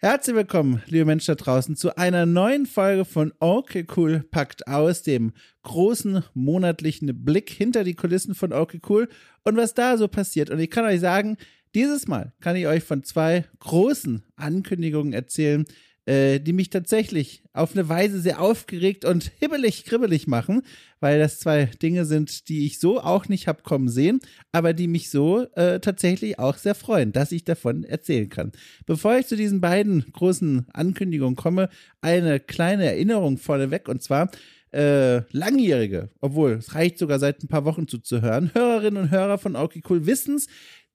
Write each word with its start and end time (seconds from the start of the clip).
Herzlich 0.00 0.36
willkommen, 0.36 0.80
liebe 0.86 1.04
Menschen 1.04 1.34
da 1.34 1.34
draußen, 1.34 1.74
zu 1.74 1.96
einer 1.98 2.24
neuen 2.24 2.66
Folge 2.66 3.04
von 3.04 3.32
Okay 3.40 3.84
Cool 3.96 4.20
packt 4.20 4.68
aus, 4.68 5.02
dem 5.02 5.32
großen 5.64 6.22
monatlichen 6.34 7.24
Blick 7.24 7.50
hinter 7.50 7.82
die 7.82 7.96
Kulissen 7.96 8.36
von 8.36 8.52
Okay 8.52 8.80
Cool 8.88 9.08
und 9.42 9.56
was 9.56 9.74
da 9.74 9.96
so 9.96 10.06
passiert. 10.06 10.50
Und 10.50 10.60
ich 10.60 10.70
kann 10.70 10.84
euch 10.84 11.00
sagen, 11.00 11.36
dieses 11.74 12.06
Mal 12.06 12.32
kann 12.40 12.54
ich 12.54 12.68
euch 12.68 12.84
von 12.84 13.02
zwei 13.02 13.46
großen 13.58 14.22
Ankündigungen 14.36 15.12
erzählen, 15.12 15.64
äh, 16.08 16.40
die 16.40 16.54
mich 16.54 16.70
tatsächlich 16.70 17.42
auf 17.52 17.72
eine 17.72 17.86
Weise 17.90 18.18
sehr 18.18 18.40
aufgeregt 18.40 19.04
und 19.04 19.30
hibbelig, 19.40 19.84
kribbelig 19.84 20.26
machen, 20.26 20.62
weil 21.00 21.18
das 21.18 21.38
zwei 21.38 21.66
Dinge 21.66 22.06
sind, 22.06 22.48
die 22.48 22.64
ich 22.64 22.78
so 22.78 22.98
auch 22.98 23.28
nicht 23.28 23.46
hab 23.46 23.62
kommen 23.62 23.90
sehen, 23.90 24.20
aber 24.50 24.72
die 24.72 24.88
mich 24.88 25.10
so 25.10 25.42
äh, 25.54 25.80
tatsächlich 25.80 26.38
auch 26.38 26.56
sehr 26.56 26.74
freuen, 26.74 27.12
dass 27.12 27.30
ich 27.30 27.44
davon 27.44 27.84
erzählen 27.84 28.30
kann. 28.30 28.52
Bevor 28.86 29.18
ich 29.18 29.26
zu 29.26 29.36
diesen 29.36 29.60
beiden 29.60 30.06
großen 30.12 30.66
Ankündigungen 30.72 31.36
komme, 31.36 31.68
eine 32.00 32.40
kleine 32.40 32.86
Erinnerung 32.86 33.36
vorneweg 33.36 33.86
und 33.86 34.02
zwar 34.02 34.30
äh, 34.72 35.22
langjährige, 35.32 36.10
obwohl 36.20 36.52
es 36.52 36.74
reicht 36.74 36.98
sogar 36.98 37.18
seit 37.18 37.42
ein 37.42 37.48
paar 37.48 37.64
Wochen 37.64 37.88
zuzuhören, 37.88 38.50
Hörerinnen 38.54 39.02
und 39.04 39.10
Hörer 39.10 39.38
von 39.38 39.56
Aukey 39.56 39.82
Cool 39.88 40.06
wissens, 40.06 40.46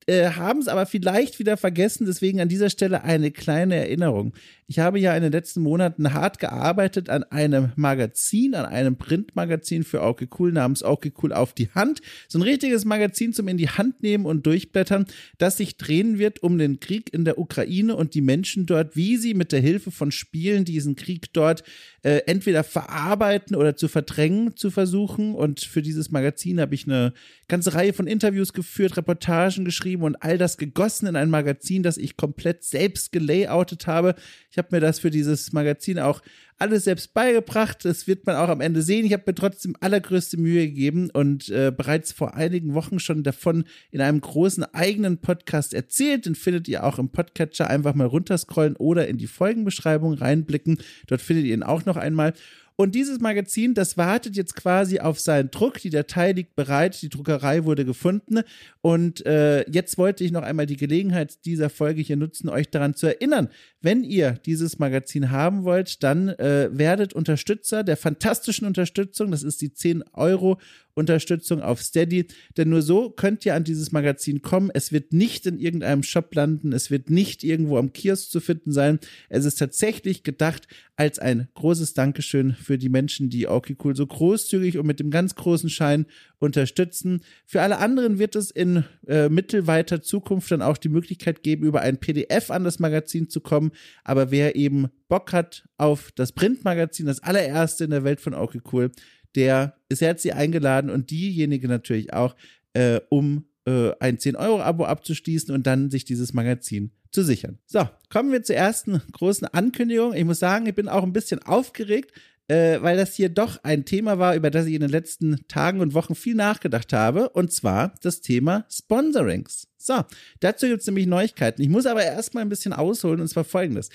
äh, 0.08 0.32
haben 0.32 0.60
es 0.60 0.68
aber 0.68 0.86
vielleicht 0.86 1.40
wieder 1.40 1.58
vergessen. 1.58 2.06
Deswegen 2.06 2.42
an 2.42 2.50
dieser 2.50 2.70
Stelle 2.70 3.04
eine 3.04 3.32
kleine 3.32 3.76
Erinnerung. 3.76 4.34
Ich 4.68 4.80
habe 4.80 5.00
ja 5.00 5.16
in 5.16 5.24
den 5.24 5.32
letzten 5.32 5.62
Monaten 5.62 6.14
hart 6.14 6.40
gearbeitet 6.40 7.10
an 7.10 7.24
einem 7.24 7.74
Magazin, 7.76 8.56
an 8.56 8.66
einem 8.66 8.96
Printmagazin 8.96 9.84
für 9.84 10.02
Auke 10.02 10.28
Cool 10.40 10.52
namens 10.52 10.84
Auke 10.84 11.12
Cool 11.22 11.34
auf 11.34 11.54
die 11.54 11.70
Hand. 11.70 12.02
So 12.28 12.40
ein 12.40 12.44
richtiges 12.44 12.86
Magazin 12.86 13.34
zum 13.34 13.48
in 13.50 13.58
die 13.58 13.70
Hand 13.70 14.02
nehmen 14.02 14.26
und 14.26 14.46
durchblättern, 14.46 15.06
das 15.38 15.58
sich 15.58 15.78
drehen 15.78 16.18
wird 16.18 16.42
um 16.42 16.58
den 16.58 16.80
Krieg 16.80 17.14
in 17.14 17.26
der 17.26 17.38
Ukraine 17.38 17.96
und 17.96 18.14
die 18.16 18.22
Menschen 18.22 18.66
dort, 18.66 18.96
wie 18.96 19.18
sie 19.18 19.34
mit 19.34 19.52
der 19.52 19.60
Hilfe 19.60 19.92
von 19.92 20.12
Spielen 20.12 20.66
diesen 20.66 20.96
Krieg 20.96 21.34
dort 21.34 21.64
äh, 22.02 22.22
entweder 22.26 22.64
verarbeiten 22.64 23.56
oder 23.56 23.76
zu 23.76 23.88
verdrängen 23.88 24.56
zu 24.56 24.72
versuchen. 24.72 25.36
Und 25.36 25.60
für 25.60 25.82
dieses 25.82 26.10
Magazin 26.10 26.60
habe 26.60 26.74
ich 26.74 26.86
eine 26.86 27.14
ganze 27.48 27.74
Reihe 27.74 27.94
von 27.94 28.08
Interviews 28.08 28.54
geführt, 28.54 28.98
Reportagen 28.98 29.66
geschrieben 29.66 29.93
und 30.02 30.16
all 30.24 30.40
das 30.40 30.58
gegossen 30.58 31.06
in 31.06 31.16
ein 31.16 31.30
Magazin, 31.30 31.84
das 31.84 31.98
ich 31.98 32.18
komplett 32.18 32.64
selbst 32.64 33.12
gelayoutet 33.12 33.86
habe. 33.86 34.16
Ich 34.50 34.58
habe 34.58 34.70
mir 34.72 34.80
das 34.80 35.00
für 35.00 35.12
dieses 35.12 35.54
Magazin 35.54 36.00
auch 36.00 36.22
alles 36.58 36.86
selbst 36.86 37.14
beigebracht. 37.14 37.84
Das 37.84 38.08
wird 38.08 38.26
man 38.26 38.36
auch 38.36 38.50
am 38.50 38.62
Ende 38.62 38.82
sehen. 38.82 39.06
Ich 39.06 39.14
habe 39.14 39.24
mir 39.28 39.36
trotzdem 39.36 39.76
allergrößte 39.80 40.38
Mühe 40.38 40.68
gegeben 40.68 41.10
und 41.12 41.50
äh, 41.50 41.72
bereits 41.76 42.12
vor 42.12 42.36
einigen 42.36 42.74
Wochen 42.74 43.00
schon 43.00 43.24
davon 43.24 43.66
in 43.92 44.02
einem 44.02 44.22
großen 44.22 44.64
eigenen 44.74 45.18
Podcast 45.18 45.74
erzählt. 45.74 46.26
Den 46.26 46.36
findet 46.36 46.68
ihr 46.68 46.86
auch 46.86 47.00
im 47.00 47.10
Podcatcher. 47.10 47.70
Einfach 47.70 47.96
mal 47.96 48.08
runterscrollen 48.08 48.76
oder 48.78 49.08
in 49.08 49.18
die 49.18 49.28
Folgenbeschreibung 49.28 50.14
reinblicken. 50.14 50.78
Dort 51.08 51.22
findet 51.22 51.46
ihr 51.46 51.54
ihn 51.54 51.64
auch 51.64 51.86
noch 51.86 51.98
einmal. 51.98 52.34
Und 52.76 52.96
dieses 52.96 53.20
Magazin, 53.20 53.74
das 53.74 53.98
wartet 53.98 54.36
jetzt 54.36 54.56
quasi 54.56 55.00
auf 55.00 55.20
seinen 55.20 55.52
Druck. 55.52 55.80
Die 55.80 55.90
Datei 55.90 56.32
liegt 56.32 56.56
bereit, 56.56 57.02
die 57.02 57.10
Druckerei 57.10 57.66
wurde 57.66 57.86
gefunden. 57.86 58.42
Und 58.82 59.26
äh, 59.26 59.70
jetzt 59.70 59.98
wollte 59.98 60.24
ich 60.24 60.32
noch 60.32 60.44
einmal 60.44 60.66
die 60.66 60.78
Gelegenheit 60.78 61.46
dieser 61.46 61.70
Folge 61.70 62.02
hier 62.02 62.18
nutzen, 62.18 62.50
euch 62.50 62.70
daran 62.70 62.96
zu 62.96 63.08
erinnern, 63.08 63.50
wenn 63.84 64.04
ihr 64.04 64.32
dieses 64.46 64.80
Magazin 64.80 65.30
haben 65.30 65.66
wollt, 65.66 66.04
dann 66.04 66.30
äh, 66.30 66.70
werdet 66.72 67.14
Unterstützer 67.14 67.84
der 67.84 67.98
fantastischen 67.98 68.66
Unterstützung. 68.66 69.30
Das 69.30 69.44
ist 69.44 69.62
die 69.62 69.74
10 69.74 70.06
Euro 70.14 70.58
Unterstützung 70.96 71.62
auf 71.62 71.82
Steady, 71.82 72.28
denn 72.56 72.70
nur 72.70 72.82
so 72.82 73.10
könnt 73.10 73.46
ihr 73.46 73.56
an 73.56 73.64
dieses 73.64 73.92
Magazin 73.92 74.42
kommen. 74.42 74.70
Es 74.74 74.92
wird 74.92 75.12
nicht 75.12 75.46
in 75.46 75.58
irgendeinem 75.58 76.04
Shop 76.04 76.34
landen, 76.36 76.72
es 76.72 76.92
wird 76.92 77.10
nicht 77.10 77.44
irgendwo 77.44 77.78
am 77.78 77.94
Kiosk 77.94 78.30
zu 78.30 78.40
finden 78.40 78.72
sein. 78.72 79.00
Es 79.30 79.46
ist 79.46 79.58
tatsächlich 79.58 80.24
gedacht 80.24 80.68
als 80.96 81.18
ein 81.18 81.48
großes 81.56 81.96
Dankeschön 81.96 82.54
für 82.54 82.78
die 82.78 82.90
Menschen, 82.90 83.30
die 83.30 83.48
okay 83.48 83.76
cool 83.84 83.96
so 83.96 84.06
großzügig 84.06 84.78
und 84.78 84.86
mit 84.86 85.00
dem 85.00 85.10
ganz 85.10 85.34
großen 85.34 85.70
Schein 85.70 86.06
unterstützen. 86.38 87.22
Für 87.46 87.62
alle 87.64 87.80
anderen 87.80 88.20
wird 88.20 88.36
es 88.36 88.52
in 88.52 88.84
äh, 89.08 89.30
mittelweiter 89.30 90.02
Zukunft 90.02 90.52
dann 90.52 90.62
auch 90.62 90.78
die 90.78 90.90
Möglichkeit 90.90 91.42
geben, 91.42 91.66
über 91.66 91.82
ein 91.82 91.98
PDF 91.98 92.52
an 92.52 92.64
das 92.64 92.80
Magazin 92.80 93.30
zu 93.30 93.42
kommen. 93.42 93.72
Aber 94.04 94.32
wer 94.32 94.56
eben 94.56 94.90
Bock 95.08 95.34
hat 95.34 95.68
auf 95.78 96.12
das 96.14 96.32
Printmagazin, 96.32 97.06
das 97.06 97.22
allererste 97.22 97.84
in 97.84 97.92
der 97.92 98.04
Welt 98.04 98.22
von 98.22 98.34
okay 98.34 98.62
cool, 98.72 98.92
der 99.36 99.76
ist 99.90 100.02
herzlich 100.02 100.34
eingeladen 100.34 100.90
und 100.90 101.10
diejenige 101.12 101.68
natürlich 101.68 102.14
auch, 102.14 102.36
äh, 102.74 103.00
um 103.10 103.46
äh, 103.66 103.92
ein 104.00 104.18
10-Euro-Abo 104.18 104.86
abzuschließen 104.86 105.54
und 105.54 105.66
dann 105.68 105.90
sich 105.90 106.06
dieses 106.06 106.34
Magazin 106.34 106.92
zu 107.12 107.24
sichern. 107.24 107.60
So, 107.66 107.88
kommen 108.10 108.32
wir 108.32 108.44
zur 108.44 108.56
ersten 108.56 109.02
großen 109.12 109.48
Ankündigung. 109.48 110.14
Ich 110.14 110.26
muss 110.26 110.40
sagen, 110.40 110.66
ich 110.66 110.76
bin 110.76 110.90
auch 110.90 111.04
ein 111.04 111.14
bisschen 111.14 111.42
aufgeregt, 111.44 112.12
äh, 112.48 112.82
weil 112.82 112.98
das 112.98 113.14
hier 113.14 113.30
doch 113.30 113.64
ein 113.64 113.86
Thema 113.86 114.20
war, 114.20 114.36
über 114.36 114.52
das 114.52 114.66
ich 114.66 114.74
in 114.74 114.82
den 114.82 114.90
letzten 114.90 115.48
Tagen 115.48 115.80
und 115.80 115.94
Wochen 115.94 116.16
viel 116.16 116.36
nachgedacht 116.36 116.92
habe, 116.92 117.30
und 117.30 117.54
zwar 117.54 117.96
das 118.02 118.22
Thema 118.22 118.66
Sponsorings. 118.70 119.68
So, 119.86 120.02
dazu 120.40 120.68
gibt 120.68 120.80
es 120.80 120.88
nämlich 120.88 121.08
Neuigkeiten. 121.08 121.62
Ich 121.62 121.68
muss 121.68 121.86
aber 121.86 122.04
erstmal 122.04 122.44
ein 122.44 122.50
bisschen 122.50 122.72
ausholen, 122.72 123.20
und 123.20 123.28
zwar 123.28 123.44
folgendes. 123.44 123.90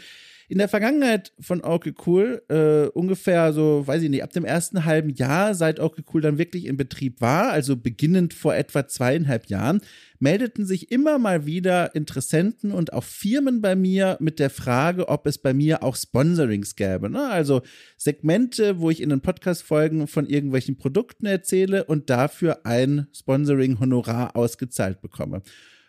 In 0.50 0.56
der 0.56 0.68
Vergangenheit 0.68 1.32
von 1.40 1.62
Okay 1.62 1.92
Cool, 2.06 2.42
äh, 2.48 2.88
ungefähr 2.98 3.52
so, 3.52 3.86
weiß 3.86 4.02
ich 4.02 4.08
nicht, 4.08 4.22
ab 4.22 4.32
dem 4.32 4.46
ersten 4.46 4.86
halben 4.86 5.10
Jahr, 5.10 5.54
seit 5.54 5.78
Okay 5.78 6.02
Cool 6.12 6.22
dann 6.22 6.38
wirklich 6.38 6.64
in 6.64 6.78
Betrieb 6.78 7.20
war, 7.20 7.50
also 7.50 7.76
beginnend 7.76 8.32
vor 8.32 8.54
etwa 8.54 8.86
zweieinhalb 8.86 9.46
Jahren, 9.46 9.82
meldeten 10.20 10.64
sich 10.64 10.90
immer 10.90 11.18
mal 11.18 11.44
wieder 11.44 11.94
Interessenten 11.94 12.72
und 12.72 12.94
auch 12.94 13.04
Firmen 13.04 13.60
bei 13.60 13.76
mir 13.76 14.16
mit 14.20 14.38
der 14.38 14.48
Frage, 14.48 15.08
ob 15.08 15.26
es 15.26 15.36
bei 15.36 15.52
mir 15.52 15.82
auch 15.82 15.96
Sponsorings 15.96 16.76
gäbe. 16.76 17.10
Ne? 17.10 17.28
Also 17.28 17.60
Segmente, 17.98 18.80
wo 18.80 18.88
ich 18.88 19.02
in 19.02 19.10
den 19.10 19.20
Podcast-Folgen 19.20 20.06
von 20.06 20.26
irgendwelchen 20.26 20.78
Produkten 20.78 21.26
erzähle 21.26 21.84
und 21.84 22.08
dafür 22.08 22.64
ein 22.64 23.06
Sponsoring-Honorar 23.12 24.34
ausgezahlt 24.34 25.02
bekomme. 25.02 25.42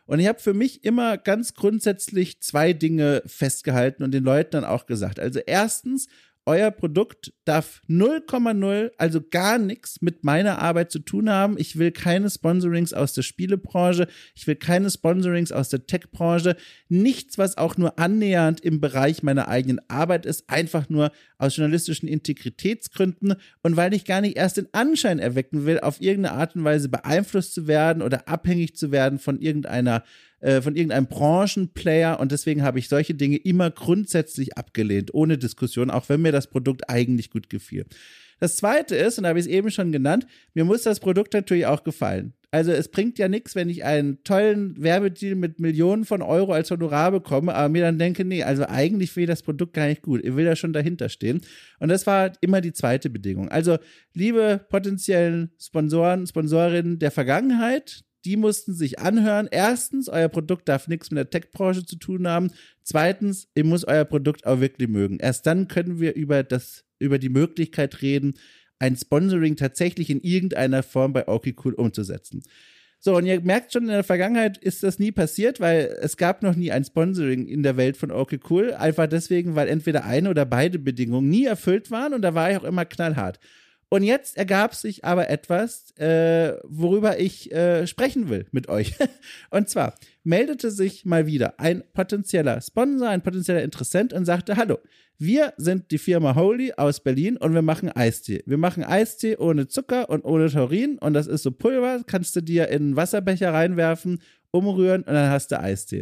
Und 0.10 0.20
ich 0.20 0.28
habe 0.28 0.40
für 0.40 0.56
mich 0.56 0.84
immer 0.84 1.20
ganz 1.20 1.54
grundsätzlich 1.54 2.42
zwei 2.42 2.74
Dinge 2.74 3.22
festgehalten 3.28 4.02
und 4.02 4.10
den 4.10 4.24
Leuten 4.24 4.54
dann 4.54 4.66
auch 4.66 4.88
gesagt. 4.88 5.20
Also 5.20 5.40
erstens, 5.46 6.08
euer 6.46 6.72
Produkt 6.72 7.34
darf 7.46 7.82
0,0, 7.88 8.92
also 8.98 9.22
gar 9.22 9.58
nichts 9.58 10.02
mit 10.02 10.24
meiner 10.24 10.60
Arbeit 10.60 10.92
zu 10.92 11.00
tun 11.00 11.30
haben. 11.30 11.58
Ich 11.58 11.78
will 11.78 11.92
keine 11.92 12.30
Sponsorings 12.30 12.94
aus 12.94 13.14
der 13.14 13.22
Spielebranche. 13.22 14.08
Ich 14.36 14.48
will 14.48 14.56
keine 14.56 14.90
Sponsorings 14.90 15.52
aus 15.52 15.70
der 15.70 15.86
Tech-Branche. 15.86 16.56
Nichts, 16.88 17.38
was 17.38 17.58
auch 17.58 17.78
nur 17.78 18.00
annähernd 18.00 18.62
im 18.62 18.82
Bereich 18.82 19.24
meiner 19.24 19.48
eigenen 19.48 19.80
Arbeit 19.90 20.26
ist. 20.26 20.50
Einfach 20.50 20.90
nur 20.90 21.12
aus 21.38 21.56
journalistischen 21.56 22.10
Integritätsgründen 22.10 23.36
und 23.62 23.76
weil 23.78 23.94
ich 23.94 24.06
gar 24.06 24.22
nicht 24.22 24.38
erst 24.38 24.58
den 24.58 24.74
Anschein 24.74 25.20
erwecken 25.20 25.66
will, 25.66 25.80
auf 25.80 26.02
irgendeine 26.02 26.38
Art 26.38 26.56
und 26.56 26.64
Weise 26.64 26.90
beeinflusst 26.90 27.54
zu 27.54 27.68
werden 27.68 28.02
oder 28.02 28.28
abhängig 28.28 28.76
zu 28.76 28.92
werden 28.92 29.20
von 29.20 29.40
irgendeiner 29.40 30.04
äh, 30.42 30.62
von 30.62 30.76
irgendeinem 30.76 31.08
Branchenplayer 31.08 32.20
und 32.20 32.32
deswegen 32.32 32.64
habe 32.64 32.80
ich 32.80 32.90
solche 32.90 33.14
Dinge 33.14 33.38
immer 33.38 33.72
grundsätzlich 33.72 34.58
abgelehnt, 34.58 35.14
ohne 35.14 35.38
Diskussion, 35.38 35.90
auch 35.90 36.10
wenn 36.10 36.22
mir 36.22 36.32
das 36.32 36.48
Produkt 36.48 36.90
eigentlich 36.90 37.30
gut 37.30 37.50
gefiel. 37.50 37.86
Das 38.40 38.56
zweite 38.56 38.96
ist, 38.96 39.18
und 39.18 39.24
da 39.24 39.30
habe 39.30 39.40
ich 39.40 39.46
es 39.46 39.52
eben 39.52 39.70
schon 39.70 39.92
genannt, 39.92 40.26
mir 40.54 40.64
muss 40.64 40.84
das 40.84 41.00
Produkt 41.00 41.34
natürlich 41.34 41.66
auch 41.66 41.84
gefallen. 41.84 42.34
Also 42.52 42.72
es 42.72 42.90
bringt 42.90 43.20
ja 43.20 43.28
nichts, 43.28 43.54
wenn 43.54 43.70
ich 43.70 43.84
einen 43.84 44.24
tollen 44.24 44.82
Werbedeal 44.82 45.36
mit 45.36 45.60
Millionen 45.60 46.04
von 46.04 46.24
Euro 46.24 46.54
als 46.54 46.72
Honorar 46.72 47.12
bekomme, 47.12 47.54
aber 47.54 47.70
mir 47.70 47.84
dann 47.84 48.00
denke, 48.00 48.26
nee, 48.26 48.42
also 48.42 48.66
eigentlich 48.66 49.16
will 49.16 49.28
das 49.28 49.44
Produkt 49.44 49.74
gar 49.74 49.88
nicht 49.88 50.02
gut. 50.02 50.24
Ich 50.24 50.36
will 50.36 50.46
da 50.46 50.56
schon 50.56 50.74
dahinter 50.74 51.10
stehen. 51.10 51.42
Und 51.80 51.90
das 51.90 52.08
war 52.08 52.32
immer 52.42 52.62
die 52.62 52.74
zweite 52.74 53.12
Bedingung. 53.12 53.50
Also, 53.50 53.78
liebe 54.16 54.66
potenziellen 54.70 55.52
Sponsoren, 55.60 56.26
Sponsorinnen 56.26 56.98
der 56.98 57.12
Vergangenheit, 57.12 58.04
die 58.26 58.38
mussten 58.38 58.74
sich 58.74 59.00
anhören. 59.00 59.48
Erstens, 59.50 60.10
euer 60.10 60.28
Produkt 60.28 60.68
darf 60.68 60.88
nichts 60.88 61.12
mit 61.12 61.18
der 61.18 61.30
Tech-Branche 61.30 61.86
zu 61.86 61.96
tun 61.96 62.28
haben. 62.28 62.52
Zweitens, 62.84 63.48
ihr 63.56 63.66
muss 63.66 63.86
euer 63.86 64.06
Produkt 64.06 64.46
auch 64.46 64.60
wirklich 64.60 64.90
mögen. 64.90 65.20
Erst 65.20 65.46
dann 65.46 65.68
können 65.68 66.00
wir 66.00 66.16
über 66.16 66.44
das, 66.44 66.84
über 67.00 67.20
die 67.20 67.30
Möglichkeit 67.30 68.02
reden, 68.02 68.34
ein 68.80 68.96
Sponsoring 68.96 69.56
tatsächlich 69.56 70.10
in 70.10 70.22
irgendeiner 70.22 70.84
Form 70.84 71.14
bei 71.14 71.28
okay 71.28 71.56
cool 71.64 71.74
umzusetzen. 71.74 72.44
So, 73.02 73.16
und 73.16 73.26
ihr 73.26 73.40
merkt 73.40 73.72
schon, 73.72 73.84
in 73.84 73.90
der 73.90 74.04
Vergangenheit 74.04 74.58
ist 74.58 74.84
das 74.84 75.00
nie 75.00 75.14
passiert, 75.14 75.62
weil 75.62 75.98
es 76.02 76.18
gab 76.18 76.44
noch 76.44 76.56
nie 76.56 76.72
ein 76.72 76.84
Sponsoring 76.84 77.48
in 77.48 77.64
der 77.64 77.78
Welt 77.78 77.96
von 77.96 78.12
Okay 78.12 78.40
Cool. 78.50 78.74
Einfach 78.74 79.08
deswegen, 79.08 79.56
weil 79.56 79.70
entweder 79.70 80.04
eine 80.04 80.30
oder 80.30 80.46
beide 80.46 80.80
Bedingungen 80.80 81.30
nie 81.30 81.46
erfüllt 81.46 81.92
waren 81.92 82.14
und 82.14 82.22
da 82.22 82.34
war 82.36 82.52
ich 82.52 82.58
auch 82.58 82.66
immer 82.66 82.84
knallhart. 82.84 83.40
Und 83.92 84.04
jetzt 84.04 84.38
ergab 84.38 84.76
sich 84.76 85.04
aber 85.04 85.30
etwas, 85.30 85.92
äh, 85.98 86.58
worüber 86.64 87.20
ich 87.20 87.52
äh, 87.52 87.88
sprechen 87.88 88.30
will 88.30 88.46
mit 88.52 88.70
euch. 88.70 88.94
und 89.50 89.68
zwar 89.68 89.96
meldete 90.24 90.70
sich 90.70 91.06
mal 91.06 91.26
wieder 91.26 91.60
ein 91.60 91.84
potenzieller 91.94 92.62
Sponsor, 92.62 93.10
ein 93.10 93.24
potenzieller 93.24 93.64
Interessent 93.64 94.14
und 94.14 94.26
sagte, 94.26 94.58
hallo, 94.58 94.78
wir 95.18 95.54
sind 95.58 95.90
die 95.90 95.98
Firma 95.98 96.36
Holy 96.36 96.74
aus 96.78 97.00
Berlin 97.00 97.36
und 97.36 97.56
wir 97.56 97.64
machen 97.64 97.92
Eistee. 97.92 98.44
Wir 98.46 98.58
machen 98.58 98.84
Eistee 98.84 99.38
ohne 99.38 99.68
Zucker 99.68 100.10
und 100.10 100.24
ohne 100.24 100.52
Taurin 100.52 101.00
und 101.00 101.14
das 101.14 101.26
ist 101.26 101.42
so 101.42 101.52
Pulver, 101.52 102.04
kannst 102.06 102.36
du 102.36 102.42
dir 102.42 102.68
in 102.70 102.84
einen 102.84 102.96
Wasserbecher 102.96 103.52
reinwerfen, 103.52 104.22
umrühren 104.52 105.02
und 105.02 105.14
dann 105.14 105.32
hast 105.32 105.52
du 105.52 105.60
Eistee. 105.60 106.02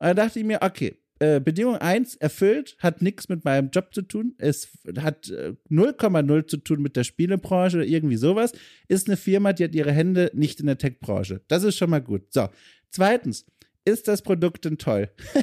Und 0.00 0.08
dann 0.08 0.16
dachte 0.16 0.40
ich 0.40 0.44
mir, 0.44 0.60
okay, 0.60 0.98
äh, 1.20 1.40
Bedingung 1.40 1.76
1 1.76 2.16
erfüllt, 2.16 2.76
hat 2.78 3.02
nichts 3.02 3.28
mit 3.28 3.44
meinem 3.44 3.70
Job 3.70 3.92
zu 3.92 4.02
tun. 4.02 4.34
Es 4.38 4.68
hat 4.98 5.26
0,0 5.26 6.38
äh, 6.38 6.46
zu 6.46 6.58
tun 6.58 6.82
mit 6.82 6.96
der 6.96 7.04
Spielebranche 7.04 7.78
oder 7.78 7.86
irgendwie 7.86 8.16
sowas. 8.16 8.52
Ist 8.86 9.08
eine 9.08 9.16
Firma, 9.16 9.52
die 9.52 9.64
hat 9.64 9.74
ihre 9.74 9.92
Hände 9.92 10.30
nicht 10.34 10.60
in 10.60 10.66
der 10.66 10.78
Tech-Branche. 10.78 11.40
Das 11.48 11.64
ist 11.64 11.76
schon 11.76 11.90
mal 11.90 12.00
gut. 12.00 12.32
So. 12.32 12.48
Zweitens, 12.90 13.46
ist 13.84 14.06
das 14.06 14.22
Produkt 14.22 14.64
denn 14.64 14.78
toll? 14.78 15.10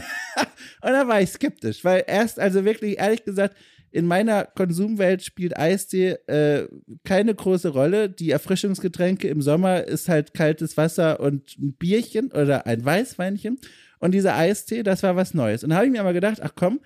und 0.82 0.92
da 0.92 1.08
war 1.08 1.22
ich 1.22 1.32
skeptisch, 1.32 1.84
weil 1.84 2.04
erst, 2.08 2.40
also 2.40 2.64
wirklich 2.64 3.00
ehrlich 3.00 3.24
gesagt, 3.24 3.58
in 3.92 4.06
meiner 4.06 4.44
Konsumwelt 4.44 5.24
spielt 5.24 5.58
Eistee 5.58 6.18
äh, 6.28 6.68
keine 7.06 7.34
große 7.34 7.70
Rolle. 7.70 8.10
Die 8.10 8.32
Erfrischungsgetränke 8.32 9.30
im 9.30 9.42
Sommer 9.42 9.86
ist 9.86 10.10
halt 10.10 10.34
kaltes 10.34 10.76
Wasser 10.76 11.22
und 11.22 11.58
ein 11.58 11.74
Bierchen 11.74 12.32
oder 12.32 12.66
ein 12.66 12.84
Weißweinchen. 12.84 13.58
Und 14.06 14.12
dieser 14.12 14.36
Eistee, 14.36 14.84
das 14.84 15.02
war 15.02 15.16
was 15.16 15.34
Neues. 15.34 15.64
Und 15.64 15.72
da 15.72 15.78
habe 15.78 15.88
ich 15.88 15.92
mir 15.92 16.00
aber 16.00 16.14
gedacht, 16.14 16.38
ach 16.40 16.52
komm, 16.56 16.80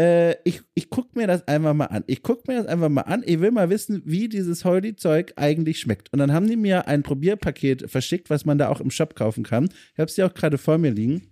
äh, 0.00 0.32
ich, 0.44 0.62
ich 0.72 0.88
gucke 0.88 1.10
mir 1.12 1.26
das 1.26 1.46
einfach 1.46 1.74
mal 1.74 1.84
an. 1.84 2.04
Ich 2.06 2.22
gucke 2.22 2.50
mir 2.50 2.56
das 2.56 2.66
einfach 2.66 2.88
mal 2.88 3.02
an. 3.02 3.22
Ich 3.26 3.38
will 3.40 3.50
mal 3.50 3.68
wissen, 3.68 4.00
wie 4.06 4.30
dieses 4.30 4.64
Holy-Zeug 4.64 5.34
eigentlich 5.36 5.78
schmeckt. 5.78 6.10
Und 6.10 6.20
dann 6.20 6.32
haben 6.32 6.48
die 6.48 6.56
mir 6.56 6.88
ein 6.88 7.02
Probierpaket 7.02 7.90
verschickt, 7.90 8.30
was 8.30 8.46
man 8.46 8.56
da 8.56 8.70
auch 8.70 8.80
im 8.80 8.90
Shop 8.90 9.14
kaufen 9.14 9.44
kann. 9.44 9.66
Ich 9.92 9.98
habe 9.98 10.08
es 10.08 10.16
ja 10.16 10.26
auch 10.26 10.32
gerade 10.32 10.56
vor 10.56 10.78
mir 10.78 10.90
liegen. 10.90 11.28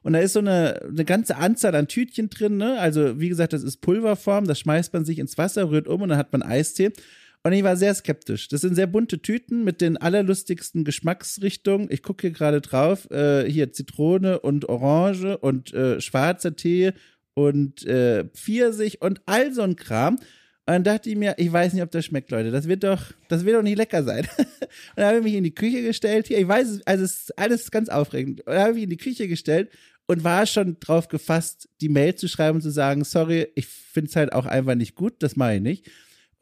Und 0.00 0.14
da 0.14 0.20
ist 0.20 0.32
so 0.32 0.38
eine, 0.38 0.80
eine 0.80 1.04
ganze 1.04 1.36
Anzahl 1.36 1.74
an 1.74 1.86
Tütchen 1.86 2.30
drin, 2.30 2.56
ne? 2.56 2.78
Also, 2.80 3.20
wie 3.20 3.28
gesagt, 3.28 3.52
das 3.52 3.62
ist 3.62 3.82
Pulverform, 3.82 4.46
das 4.46 4.60
schmeißt 4.60 4.94
man 4.94 5.04
sich 5.04 5.18
ins 5.18 5.36
Wasser, 5.36 5.68
rührt 5.68 5.88
um 5.88 6.00
und 6.00 6.08
dann 6.08 6.18
hat 6.18 6.32
man 6.32 6.42
Eistee. 6.42 6.90
Und 7.44 7.52
ich 7.52 7.64
war 7.64 7.76
sehr 7.76 7.94
skeptisch. 7.94 8.48
Das 8.48 8.60
sind 8.60 8.76
sehr 8.76 8.86
bunte 8.86 9.20
Tüten 9.20 9.64
mit 9.64 9.80
den 9.80 9.96
allerlustigsten 9.96 10.84
Geschmacksrichtungen. 10.84 11.88
Ich 11.90 12.02
gucke 12.02 12.28
hier 12.28 12.30
gerade 12.30 12.60
drauf. 12.60 13.10
Äh, 13.10 13.50
hier 13.50 13.72
Zitrone 13.72 14.38
und 14.40 14.68
Orange 14.68 15.38
und 15.38 15.74
äh, 15.74 16.00
schwarzer 16.00 16.54
Tee 16.54 16.92
und 17.34 17.84
äh, 17.84 18.24
Pfirsich 18.26 19.02
und 19.02 19.20
all 19.26 19.52
so 19.52 19.62
ein 19.62 19.74
Kram. 19.74 20.18
Und 20.64 20.74
dann 20.74 20.84
dachte 20.84 21.10
ich 21.10 21.16
mir, 21.16 21.34
ich 21.38 21.52
weiß 21.52 21.72
nicht, 21.72 21.82
ob 21.82 21.90
das 21.90 22.04
schmeckt, 22.04 22.30
Leute. 22.30 22.52
Das 22.52 22.68
wird 22.68 22.84
doch, 22.84 23.02
das 23.26 23.44
wird 23.44 23.56
doch 23.56 23.62
nicht 23.62 23.76
lecker 23.76 24.04
sein. 24.04 24.28
und 24.38 24.48
dann 24.94 25.06
habe 25.06 25.18
ich 25.18 25.24
mich 25.24 25.34
in 25.34 25.42
die 25.42 25.54
Küche 25.54 25.82
gestellt. 25.82 26.28
Hier, 26.28 26.38
ich 26.38 26.46
weiß, 26.46 26.82
also 26.86 27.04
es 27.04 27.22
ist 27.22 27.38
alles 27.38 27.72
ganz 27.72 27.88
aufregend. 27.88 28.42
Und 28.42 28.52
dann 28.52 28.60
habe 28.60 28.70
ich 28.70 28.76
mich 28.76 28.84
in 28.84 28.90
die 28.90 28.96
Küche 28.98 29.26
gestellt 29.26 29.70
und 30.06 30.22
war 30.22 30.46
schon 30.46 30.78
drauf 30.78 31.08
gefasst, 31.08 31.68
die 31.80 31.88
Mail 31.88 32.14
zu 32.14 32.28
schreiben 32.28 32.56
und 32.56 32.62
zu 32.62 32.70
sagen, 32.70 33.02
sorry, 33.02 33.48
ich 33.56 33.66
finde 33.66 34.10
es 34.10 34.16
halt 34.16 34.32
auch 34.32 34.46
einfach 34.46 34.76
nicht 34.76 34.94
gut, 34.94 35.14
das 35.18 35.34
mache 35.34 35.56
ich 35.56 35.60
nicht. 35.60 35.90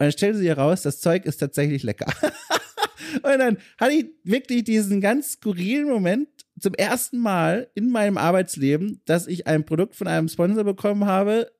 Und 0.01 0.05
dann 0.05 0.13
stellte 0.13 0.39
sie 0.39 0.47
heraus, 0.47 0.81
das 0.81 0.99
Zeug 0.99 1.25
ist 1.25 1.37
tatsächlich 1.37 1.83
lecker. 1.83 2.07
und 3.21 3.37
dann 3.37 3.59
hatte 3.79 3.93
ich 3.93 4.07
wirklich 4.23 4.63
diesen 4.63 4.99
ganz 4.99 5.33
skurrilen 5.33 5.87
Moment 5.87 6.27
zum 6.59 6.73
ersten 6.73 7.19
Mal 7.19 7.69
in 7.75 7.91
meinem 7.91 8.17
Arbeitsleben, 8.17 8.99
dass 9.05 9.27
ich 9.27 9.45
ein 9.45 9.63
Produkt 9.63 9.93
von 9.93 10.07
einem 10.07 10.27
Sponsor 10.27 10.63
bekommen 10.63 11.05
habe, 11.05 11.51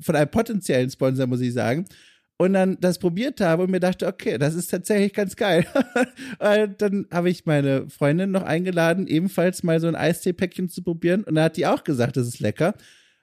von 0.00 0.16
einem 0.16 0.28
potenziellen 0.28 0.90
Sponsor, 0.90 1.28
muss 1.28 1.40
ich 1.40 1.52
sagen, 1.52 1.84
und 2.36 2.54
dann 2.54 2.78
das 2.80 2.98
probiert 2.98 3.40
habe 3.40 3.62
und 3.62 3.70
mir 3.70 3.78
dachte, 3.78 4.08
okay, 4.08 4.38
das 4.38 4.56
ist 4.56 4.72
tatsächlich 4.72 5.12
ganz 5.12 5.36
geil. 5.36 5.64
dann 6.78 7.06
habe 7.12 7.30
ich 7.30 7.46
meine 7.46 7.88
Freundin 7.90 8.32
noch 8.32 8.42
eingeladen, 8.42 9.06
ebenfalls 9.06 9.62
mal 9.62 9.78
so 9.78 9.86
ein 9.86 9.94
Eistee-Päckchen 9.94 10.68
zu 10.68 10.82
probieren 10.82 11.22
und 11.22 11.36
dann 11.36 11.44
hat 11.44 11.56
die 11.56 11.68
auch 11.68 11.84
gesagt, 11.84 12.16
das 12.16 12.26
ist 12.26 12.40
lecker. 12.40 12.74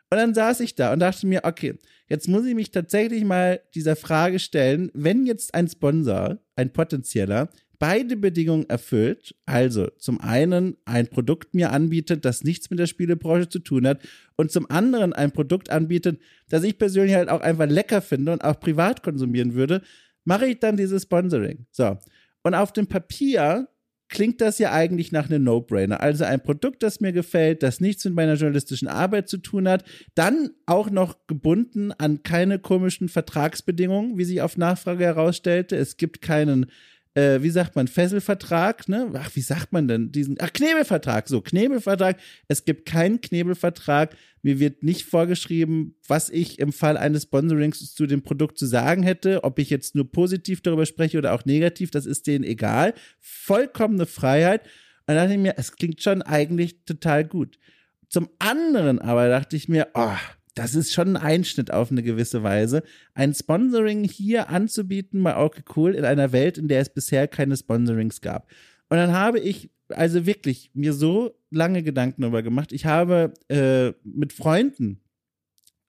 Und 0.09 0.17
dann 0.17 0.33
saß 0.33 0.61
ich 0.61 0.75
da 0.75 0.93
und 0.93 0.99
dachte 0.99 1.27
mir, 1.27 1.41
okay, 1.43 1.77
jetzt 2.11 2.27
muss 2.27 2.45
ich 2.45 2.55
mich 2.55 2.71
tatsächlich 2.71 3.23
mal 3.23 3.61
dieser 3.73 3.95
Frage 3.95 4.37
stellen, 4.37 4.91
wenn 4.93 5.25
jetzt 5.25 5.55
ein 5.55 5.69
Sponsor, 5.69 6.39
ein 6.57 6.73
potenzieller, 6.73 7.47
beide 7.79 8.17
Bedingungen 8.17 8.69
erfüllt, 8.69 9.33
also 9.45 9.87
zum 9.97 10.19
einen 10.19 10.75
ein 10.83 11.07
Produkt 11.07 11.53
mir 11.53 11.71
anbietet, 11.71 12.25
das 12.25 12.43
nichts 12.43 12.69
mit 12.69 12.79
der 12.79 12.87
Spielebranche 12.87 13.47
zu 13.47 13.59
tun 13.59 13.87
hat 13.87 14.01
und 14.35 14.51
zum 14.51 14.69
anderen 14.69 15.13
ein 15.13 15.31
Produkt 15.31 15.69
anbietet, 15.69 16.19
das 16.49 16.65
ich 16.65 16.77
persönlich 16.77 17.15
halt 17.15 17.29
auch 17.29 17.39
einfach 17.39 17.69
lecker 17.69 18.01
finde 18.01 18.33
und 18.33 18.43
auch 18.43 18.59
privat 18.59 19.03
konsumieren 19.03 19.53
würde, 19.53 19.81
mache 20.25 20.47
ich 20.47 20.59
dann 20.59 20.75
dieses 20.75 21.03
Sponsoring. 21.03 21.65
So. 21.71 21.97
Und 22.43 22.55
auf 22.55 22.73
dem 22.73 22.87
Papier 22.87 23.69
klingt 24.11 24.41
das 24.41 24.59
ja 24.59 24.71
eigentlich 24.71 25.11
nach 25.11 25.29
einem 25.29 25.43
No-Brainer. 25.45 26.01
Also 26.01 26.25
ein 26.25 26.43
Produkt, 26.43 26.83
das 26.83 26.99
mir 26.99 27.13
gefällt, 27.13 27.63
das 27.63 27.79
nichts 27.79 28.05
mit 28.05 28.13
meiner 28.13 28.35
journalistischen 28.35 28.87
Arbeit 28.87 29.29
zu 29.29 29.37
tun 29.37 29.67
hat, 29.67 29.83
dann 30.13 30.51
auch 30.67 30.91
noch 30.91 31.25
gebunden 31.25 31.91
an 31.93 32.21
keine 32.21 32.59
komischen 32.59 33.09
Vertragsbedingungen, 33.09 34.17
wie 34.17 34.25
sich 34.25 34.41
auf 34.41 34.57
Nachfrage 34.57 35.05
herausstellte. 35.05 35.77
Es 35.77 35.97
gibt 35.97 36.21
keinen 36.21 36.67
äh, 37.13 37.41
wie 37.41 37.49
sagt 37.49 37.75
man, 37.75 37.87
Fesselvertrag, 37.87 38.87
ne? 38.87 39.11
Ach, 39.13 39.29
wie 39.35 39.41
sagt 39.41 39.73
man 39.73 39.87
denn 39.87 40.11
diesen? 40.11 40.37
Ach, 40.39 40.51
Knebelvertrag, 40.53 41.27
so, 41.27 41.41
Knebelvertrag. 41.41 42.17
Es 42.47 42.63
gibt 42.63 42.85
keinen 42.85 43.19
Knebelvertrag. 43.19 44.15
Mir 44.43 44.59
wird 44.59 44.83
nicht 44.83 45.05
vorgeschrieben, 45.05 45.95
was 46.07 46.29
ich 46.29 46.59
im 46.59 46.71
Fall 46.71 46.97
eines 46.97 47.23
Sponsorings 47.23 47.93
zu 47.93 48.07
dem 48.07 48.21
Produkt 48.21 48.57
zu 48.57 48.65
sagen 48.65 49.03
hätte, 49.03 49.43
ob 49.43 49.59
ich 49.59 49.69
jetzt 49.69 49.93
nur 49.93 50.09
positiv 50.09 50.61
darüber 50.61 50.85
spreche 50.85 51.17
oder 51.17 51.33
auch 51.33 51.45
negativ, 51.45 51.91
das 51.91 52.05
ist 52.05 52.27
denen 52.27 52.45
egal. 52.45 52.93
Vollkommene 53.19 54.05
Freiheit. 54.05 54.61
Und 55.07 55.15
dann 55.15 55.17
dachte 55.17 55.33
ich 55.33 55.39
mir, 55.39 55.55
es 55.57 55.75
klingt 55.75 56.01
schon 56.01 56.21
eigentlich 56.21 56.85
total 56.85 57.25
gut. 57.25 57.59
Zum 58.07 58.29
anderen 58.39 58.99
aber 58.99 59.27
dachte 59.29 59.55
ich 59.55 59.67
mir, 59.67 59.89
oh, 59.93 60.15
das 60.53 60.75
ist 60.75 60.93
schon 60.93 61.15
ein 61.15 61.17
Einschnitt 61.17 61.71
auf 61.71 61.91
eine 61.91 62.03
gewisse 62.03 62.43
Weise. 62.43 62.83
Ein 63.13 63.33
Sponsoring 63.33 64.03
hier 64.03 64.49
anzubieten 64.49 65.23
bei 65.23 65.37
okay 65.37 65.63
cool 65.75 65.95
in 65.95 66.05
einer 66.05 66.31
Welt, 66.31 66.57
in 66.57 66.67
der 66.67 66.81
es 66.81 66.89
bisher 66.89 67.27
keine 67.27 67.55
Sponsorings 67.55 68.21
gab. 68.21 68.49
Und 68.89 68.97
dann 68.97 69.13
habe 69.13 69.39
ich 69.39 69.69
also 69.89 70.25
wirklich 70.25 70.71
mir 70.73 70.93
so 70.93 71.37
lange 71.49 71.83
Gedanken 71.83 72.21
darüber 72.21 72.43
gemacht. 72.43 72.71
Ich 72.71 72.85
habe 72.85 73.33
äh, 73.49 73.93
mit 74.03 74.33
Freunden, 74.33 75.01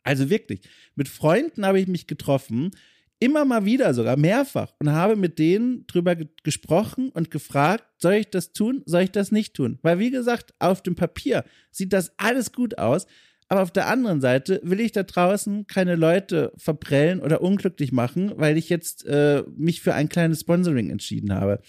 also 0.02 0.30
wirklich, 0.30 0.62
mit 0.94 1.08
Freunden 1.08 1.64
habe 1.64 1.80
ich 1.80 1.88
mich 1.88 2.06
getroffen, 2.06 2.70
immer 3.18 3.44
mal 3.44 3.64
wieder 3.64 3.94
sogar, 3.94 4.16
mehrfach, 4.16 4.72
und 4.80 4.90
habe 4.90 5.14
mit 5.14 5.38
denen 5.38 5.86
drüber 5.86 6.16
ge 6.16 6.28
gesprochen 6.42 7.10
und 7.10 7.30
gefragt, 7.30 7.84
soll 7.98 8.14
ich 8.14 8.30
das 8.30 8.52
tun, 8.52 8.82
soll 8.84 9.02
ich 9.02 9.12
das 9.12 9.30
nicht 9.30 9.54
tun? 9.54 9.78
Weil, 9.82 10.00
wie 10.00 10.10
gesagt, 10.10 10.54
auf 10.58 10.82
dem 10.82 10.96
Papier 10.96 11.44
sieht 11.70 11.92
das 11.92 12.12
alles 12.18 12.52
gut 12.52 12.78
aus. 12.78 13.06
Aber 13.52 13.60
auf 13.60 13.70
der 13.70 13.86
anderen 13.86 14.22
Seite 14.22 14.62
will 14.64 14.80
ich 14.80 14.92
da 14.92 15.02
draußen 15.02 15.66
keine 15.66 15.94
Leute 15.94 16.54
verprellen 16.56 17.20
oder 17.20 17.42
unglücklich 17.42 17.92
machen, 17.92 18.32
weil 18.36 18.56
ich 18.56 18.70
jetzt 18.70 19.04
äh, 19.04 19.42
mich 19.54 19.82
für 19.82 19.92
ein 19.92 20.08
kleines 20.08 20.40
Sponsoring 20.40 20.88
entschieden 20.88 21.34
habe. 21.34 21.60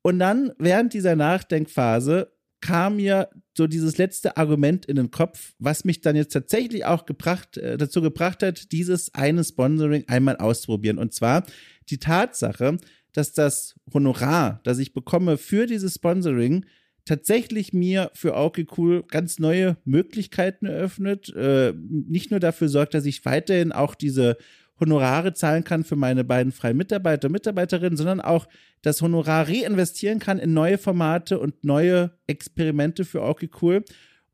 Und 0.00 0.20
dann 0.20 0.52
während 0.58 0.94
dieser 0.94 1.16
Nachdenkphase 1.16 2.32
kam 2.62 2.96
mir 2.96 3.28
so 3.54 3.66
dieses 3.66 3.98
letzte 3.98 4.38
Argument 4.38 4.86
in 4.86 4.96
den 4.96 5.10
Kopf, 5.10 5.52
was 5.58 5.84
mich 5.84 6.00
dann 6.00 6.16
jetzt 6.16 6.32
tatsächlich 6.32 6.86
auch 6.86 7.04
gebracht, 7.04 7.58
äh, 7.58 7.76
dazu 7.76 8.00
gebracht 8.00 8.42
hat, 8.42 8.72
dieses 8.72 9.12
eine 9.14 9.44
Sponsoring 9.44 10.04
einmal 10.08 10.38
auszuprobieren. 10.38 10.96
Und 10.96 11.12
zwar 11.12 11.44
die 11.90 11.98
Tatsache, 11.98 12.78
dass 13.12 13.34
das 13.34 13.74
Honorar, 13.92 14.62
das 14.64 14.78
ich 14.78 14.94
bekomme 14.94 15.36
für 15.36 15.66
dieses 15.66 15.96
Sponsoring, 15.96 16.64
tatsächlich 17.08 17.72
mir 17.72 18.10
für 18.12 18.36
okay 18.36 18.66
cool 18.76 19.02
ganz 19.02 19.38
neue 19.38 19.78
Möglichkeiten 19.84 20.66
eröffnet. 20.66 21.34
Äh, 21.34 21.72
nicht 21.74 22.30
nur 22.30 22.38
dafür 22.38 22.68
sorgt, 22.68 22.92
dass 22.92 23.06
ich 23.06 23.24
weiterhin 23.24 23.72
auch 23.72 23.94
diese 23.94 24.36
Honorare 24.78 25.32
zahlen 25.32 25.64
kann 25.64 25.84
für 25.84 25.96
meine 25.96 26.22
beiden 26.22 26.52
freien 26.52 26.76
Mitarbeiter 26.76 27.28
und 27.28 27.32
Mitarbeiterinnen, 27.32 27.96
sondern 27.96 28.20
auch 28.20 28.46
das 28.82 29.00
Honorar 29.00 29.48
reinvestieren 29.48 30.18
kann 30.18 30.38
in 30.38 30.52
neue 30.52 30.76
Formate 30.76 31.40
und 31.40 31.64
neue 31.64 32.12
Experimente 32.26 33.06
für 33.06 33.22
okay 33.22 33.48
cool, 33.62 33.84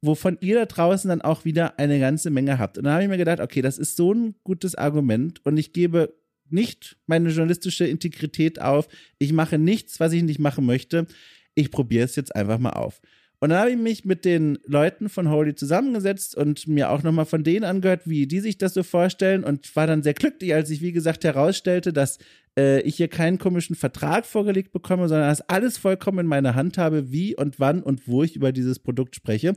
wovon 0.03 0.37
ihr 0.41 0.57
da 0.57 0.67
draußen 0.67 1.09
dann 1.09 1.23
auch 1.23 1.45
wieder 1.45 1.79
eine 1.79 2.01
ganze 2.01 2.29
Menge 2.29 2.59
habt. 2.59 2.77
Und 2.77 2.85
dann 2.85 2.95
habe 2.95 3.05
ich 3.05 3.09
mir 3.09 3.17
gedacht, 3.17 3.41
okay, 3.41 3.63
das 3.63 3.79
ist 3.79 3.97
so 3.97 4.13
ein 4.13 4.35
gutes 4.43 4.75
Argument 4.75 5.47
und 5.47 5.57
ich 5.57 5.73
gebe 5.73 6.13
nicht 6.51 6.97
meine 7.07 7.31
journalistische 7.31 7.87
Integrität 7.87 8.61
auf. 8.61 8.89
Ich 9.19 9.33
mache 9.33 9.59
nichts, 9.59 9.99
was 10.01 10.13
ich 10.13 10.25
nicht 10.25 10.41
machen 10.41 10.67
möchte 10.67 11.07
ich 11.55 11.71
probiere 11.71 12.05
es 12.05 12.17
jetzt 12.17 12.35
einfach 12.35 12.59
mal 12.59 12.71
auf. 12.71 13.01
Und 13.41 13.51
dann 13.51 13.59
habe 13.59 13.73
ich 13.73 13.77
mich 13.77 14.05
mit 14.05 14.25
den 14.25 14.59
Leuten 14.65 15.09
von 15.09 15.29
Holy 15.29 15.55
zusammengesetzt 15.55 16.35
und 16.35 16.67
mir 16.67 16.89
auch 16.91 17.03
nochmal 17.03 17.27
von 17.27 17.45
denen 17.45 17.65
angehört, 17.65 18.03
wie 18.07 18.27
die 18.27 18.41
sich 18.41 18.57
das 18.57 18.73
so 18.73 18.83
vorstellen 18.83 19.45
und 19.45 19.75
war 19.77 19.87
dann 19.87 20.03
sehr 20.03 20.15
glücklich, 20.15 20.55
als 20.55 20.71
ich, 20.71 20.81
wie 20.81 20.93
gesagt, 20.93 21.25
herausstellte, 21.25 21.93
dass 21.93 22.19
äh, 22.59 22.81
ich 22.81 22.97
hier 22.97 23.09
keinen 23.09 23.39
komischen 23.39 23.77
Vertrag 23.77 24.25
vorgelegt 24.25 24.73
bekomme, 24.73 25.09
sondern 25.09 25.29
dass 25.29 25.47
alles 25.49 25.77
vollkommen 25.77 26.21
in 26.21 26.27
meiner 26.27 26.55
Hand 26.55 26.79
habe, 26.79 27.13
wie 27.13 27.37
und 27.37 27.61
wann 27.61 27.83
und 27.83 28.09
wo 28.09 28.23
ich 28.23 28.35
über 28.35 28.51
dieses 28.51 28.79
Produkt 28.79 29.15
spreche. 29.15 29.57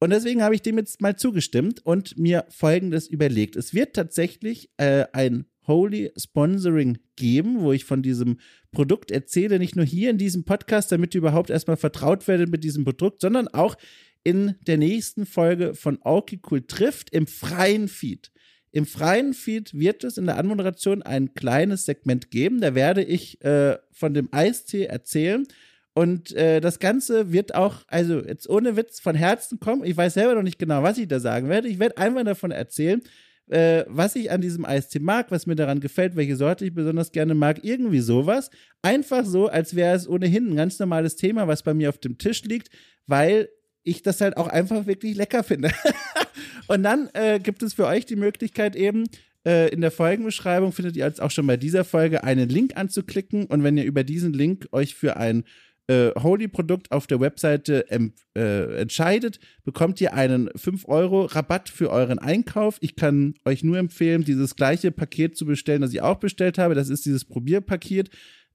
Und 0.00 0.10
deswegen 0.10 0.42
habe 0.42 0.56
ich 0.56 0.62
dem 0.62 0.78
jetzt 0.78 1.00
mal 1.00 1.14
zugestimmt 1.14 1.86
und 1.86 2.18
mir 2.18 2.44
Folgendes 2.48 3.06
überlegt. 3.06 3.54
Es 3.54 3.72
wird 3.72 3.94
tatsächlich 3.94 4.68
äh, 4.78 5.04
ein 5.12 5.44
Holy 5.66 6.10
Sponsoring 6.16 6.98
geben, 7.16 7.60
wo 7.60 7.72
ich 7.72 7.84
von 7.84 8.02
diesem 8.02 8.38
Produkt 8.72 9.10
erzähle, 9.10 9.58
nicht 9.58 9.76
nur 9.76 9.84
hier 9.84 10.10
in 10.10 10.18
diesem 10.18 10.44
Podcast, 10.44 10.92
damit 10.92 11.14
ihr 11.14 11.18
überhaupt 11.20 11.50
erstmal 11.50 11.76
vertraut 11.76 12.26
werdet 12.28 12.50
mit 12.50 12.64
diesem 12.64 12.84
Produkt, 12.84 13.20
sondern 13.20 13.48
auch 13.48 13.76
in 14.24 14.54
der 14.66 14.78
nächsten 14.78 15.26
Folge 15.26 15.74
von 15.74 15.98
Orky 16.02 16.40
Cool 16.50 16.62
trifft 16.66 17.10
im 17.10 17.26
freien 17.26 17.88
Feed. 17.88 18.30
Im 18.70 18.86
freien 18.86 19.34
Feed 19.34 19.74
wird 19.78 20.02
es 20.02 20.16
in 20.16 20.26
der 20.26 20.38
Anmoderation 20.38 21.02
ein 21.02 21.34
kleines 21.34 21.84
Segment 21.84 22.30
geben. 22.30 22.60
Da 22.60 22.74
werde 22.74 23.02
ich 23.02 23.42
äh, 23.44 23.76
von 23.90 24.14
dem 24.14 24.28
Eistee 24.32 24.84
erzählen 24.84 25.46
Und 25.94 26.32
äh, 26.32 26.60
das 26.60 26.78
Ganze 26.78 27.32
wird 27.32 27.54
auch, 27.54 27.82
also 27.88 28.20
jetzt 28.20 28.48
ohne 28.48 28.76
Witz 28.76 28.98
von 28.98 29.14
Herzen 29.14 29.60
kommen. 29.60 29.84
Ich 29.84 29.96
weiß 29.96 30.14
selber 30.14 30.34
noch 30.34 30.42
nicht 30.42 30.58
genau, 30.58 30.82
was 30.82 30.96
ich 30.96 31.06
da 31.06 31.20
sagen 31.20 31.50
werde. 31.50 31.68
Ich 31.68 31.78
werde 31.78 31.98
einfach 31.98 32.24
davon 32.24 32.50
erzählen, 32.50 33.02
äh, 33.52 33.84
was 33.88 34.16
ich 34.16 34.30
an 34.30 34.40
diesem 34.40 34.64
Eistee 34.64 34.98
mag, 34.98 35.30
was 35.30 35.46
mir 35.46 35.54
daran 35.54 35.80
gefällt, 35.80 36.16
welche 36.16 36.36
Sorte 36.36 36.64
ich 36.64 36.74
besonders 36.74 37.12
gerne 37.12 37.34
mag, 37.34 37.60
irgendwie 37.62 38.00
sowas. 38.00 38.50
Einfach 38.80 39.24
so, 39.24 39.48
als 39.48 39.76
wäre 39.76 39.94
es 39.94 40.08
ohnehin 40.08 40.50
ein 40.50 40.56
ganz 40.56 40.78
normales 40.78 41.16
Thema, 41.16 41.46
was 41.46 41.62
bei 41.62 41.74
mir 41.74 41.88
auf 41.88 41.98
dem 41.98 42.18
Tisch 42.18 42.42
liegt, 42.44 42.70
weil 43.06 43.48
ich 43.84 44.02
das 44.02 44.20
halt 44.20 44.36
auch 44.36 44.48
einfach 44.48 44.86
wirklich 44.86 45.16
lecker 45.16 45.42
finde. 45.44 45.70
Und 46.68 46.82
dann 46.82 47.10
äh, 47.12 47.40
gibt 47.40 47.62
es 47.62 47.74
für 47.74 47.86
euch 47.86 48.06
die 48.06 48.16
Möglichkeit 48.16 48.76
eben, 48.76 49.04
äh, 49.44 49.68
in 49.70 49.80
der 49.80 49.90
Folgenbeschreibung 49.90 50.72
findet 50.72 50.96
ihr 50.96 51.04
jetzt 51.04 51.20
auch 51.20 51.30
schon 51.30 51.46
bei 51.46 51.56
dieser 51.56 51.84
Folge 51.84 52.24
einen 52.24 52.48
Link 52.48 52.76
anzuklicken. 52.76 53.46
Und 53.46 53.64
wenn 53.64 53.76
ihr 53.76 53.84
über 53.84 54.04
diesen 54.04 54.32
Link 54.32 54.68
euch 54.72 54.94
für 54.94 55.16
ein 55.16 55.44
äh, 55.92 56.12
Holy-Produkt 56.18 56.90
auf 56.90 57.06
der 57.06 57.20
Webseite 57.20 57.86
äh, 57.90 58.80
entscheidet, 58.80 59.40
bekommt 59.64 60.00
ihr 60.00 60.14
einen 60.14 60.48
5 60.56 60.88
Euro 60.88 61.26
Rabatt 61.26 61.68
für 61.68 61.90
euren 61.90 62.18
Einkauf. 62.18 62.78
Ich 62.80 62.96
kann 62.96 63.34
euch 63.44 63.62
nur 63.62 63.76
empfehlen, 63.78 64.24
dieses 64.24 64.56
gleiche 64.56 64.90
Paket 64.90 65.36
zu 65.36 65.44
bestellen, 65.44 65.82
das 65.82 65.92
ich 65.92 66.00
auch 66.00 66.16
bestellt 66.16 66.56
habe. 66.56 66.74
Das 66.74 66.88
ist 66.88 67.04
dieses 67.04 67.24
Probierpaket, 67.26 68.10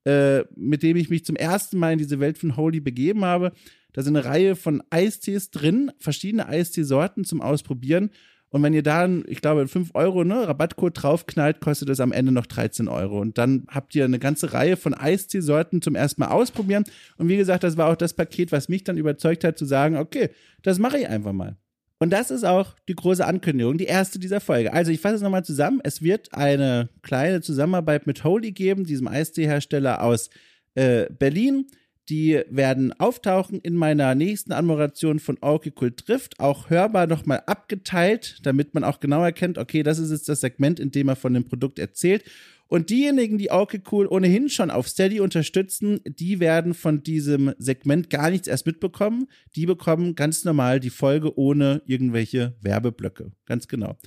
äh, 0.05 0.45
mit 0.55 0.81
dem 0.81 0.97
ich 0.97 1.09
mich 1.09 1.25
zum 1.25 1.35
ersten 1.35 1.77
Mal 1.77 1.93
in 1.93 1.99
diese 1.99 2.19
Welt 2.19 2.39
von 2.39 2.57
Holy 2.57 2.79
begeben 2.79 3.23
habe. 3.23 3.51
Da 3.93 4.01
sind 4.01 4.15
eine 4.15 4.25
Reihe 4.25 4.55
von 4.55 4.81
Eistees 4.89 5.51
drin, 5.51 5.91
verschiedene 5.99 6.47
Eisteesorten 6.47 7.23
zum 7.23 7.41
Ausprobieren. 7.41 8.09
Und 8.49 8.63
wenn 8.63 8.73
ihr 8.73 8.83
da, 8.83 9.09
ich 9.27 9.41
glaube, 9.41 9.67
5 9.67 9.91
Euro 9.93 10.23
ne, 10.23 10.47
Rabattcode 10.47 11.01
draufknallt, 11.01 11.59
kostet 11.59 11.89
es 11.89 11.99
am 11.99 12.13
Ende 12.13 12.31
noch 12.31 12.45
13 12.45 12.87
Euro. 12.87 13.19
Und 13.19 13.37
dann 13.37 13.65
habt 13.67 13.93
ihr 13.93 14.05
eine 14.05 14.19
ganze 14.19 14.53
Reihe 14.53 14.77
von 14.77 14.93
Eistee-Sorten 14.93 15.81
zum 15.81 15.95
ersten 15.95 16.21
Mal 16.21 16.29
ausprobieren. 16.29 16.85
Und 17.17 17.27
wie 17.27 17.37
gesagt, 17.37 17.63
das 17.63 17.75
war 17.75 17.89
auch 17.91 17.97
das 17.97 18.13
Paket, 18.13 18.51
was 18.51 18.69
mich 18.69 18.85
dann 18.85 18.97
überzeugt 18.97 19.43
hat, 19.43 19.57
zu 19.57 19.65
sagen, 19.65 19.97
okay, 19.97 20.29
das 20.63 20.79
mache 20.79 20.97
ich 20.97 21.07
einfach 21.07 21.33
mal. 21.33 21.57
Und 21.99 22.11
das 22.11 22.31
ist 22.31 22.45
auch 22.45 22.75
die 22.87 22.95
große 22.95 23.25
Ankündigung, 23.25 23.77
die 23.77 23.85
erste 23.85 24.19
dieser 24.19 24.39
Folge. 24.39 24.71
Also 24.71 24.91
ich 24.91 25.01
fasse 25.01 25.15
es 25.15 25.21
nochmal 25.21 25.43
zusammen. 25.43 25.81
Es 25.83 26.01
wird 26.01 26.33
eine 26.33 26.89
kleine 27.01 27.41
Zusammenarbeit 27.41 28.05
mit 28.05 28.23
Holy 28.23 28.51
geben, 28.51 28.85
diesem 28.85 29.07
Eistee-Hersteller 29.07 30.03
aus 30.03 30.29
äh, 30.75 31.07
Berlin. 31.09 31.65
Die 32.09 32.41
werden 32.49 32.93
auftauchen 32.93 33.59
in 33.59 33.75
meiner 33.75 34.15
nächsten 34.15 34.53
Anmoderation 34.53 35.19
von 35.19 35.37
Cool 35.41 35.91
Drift, 35.91 36.39
auch 36.39 36.69
hörbar 36.69 37.05
nochmal 37.05 37.43
abgeteilt, 37.45 38.39
damit 38.43 38.73
man 38.73 38.85
auch 38.85 38.99
genau 38.99 39.23
erkennt, 39.23 39.57
okay, 39.57 39.83
das 39.83 39.99
ist 39.99 40.11
jetzt 40.11 40.29
das 40.29 40.41
Segment, 40.41 40.79
in 40.79 40.91
dem 40.91 41.09
er 41.09 41.17
von 41.17 41.33
dem 41.33 41.43
Produkt 41.43 41.79
erzählt. 41.79 42.23
Und 42.69 42.89
diejenigen, 42.89 43.37
die 43.37 43.49
Cool 43.91 44.07
ohnehin 44.07 44.49
schon 44.49 44.71
auf 44.71 44.87
Steady 44.87 45.19
unterstützen, 45.21 46.01
die 46.05 46.39
werden 46.39 46.73
von 46.73 47.01
diesem 47.01 47.53
Segment 47.57 48.09
gar 48.09 48.29
nichts 48.29 48.47
erst 48.47 48.65
mitbekommen. 48.65 49.27
Die 49.55 49.65
bekommen 49.65 50.15
ganz 50.15 50.43
normal 50.43 50.79
die 50.79 50.89
Folge 50.89 51.37
ohne 51.37 51.81
irgendwelche 51.85 52.55
Werbeblöcke. 52.61 53.31
Ganz 53.45 53.67
genau. 53.67 53.97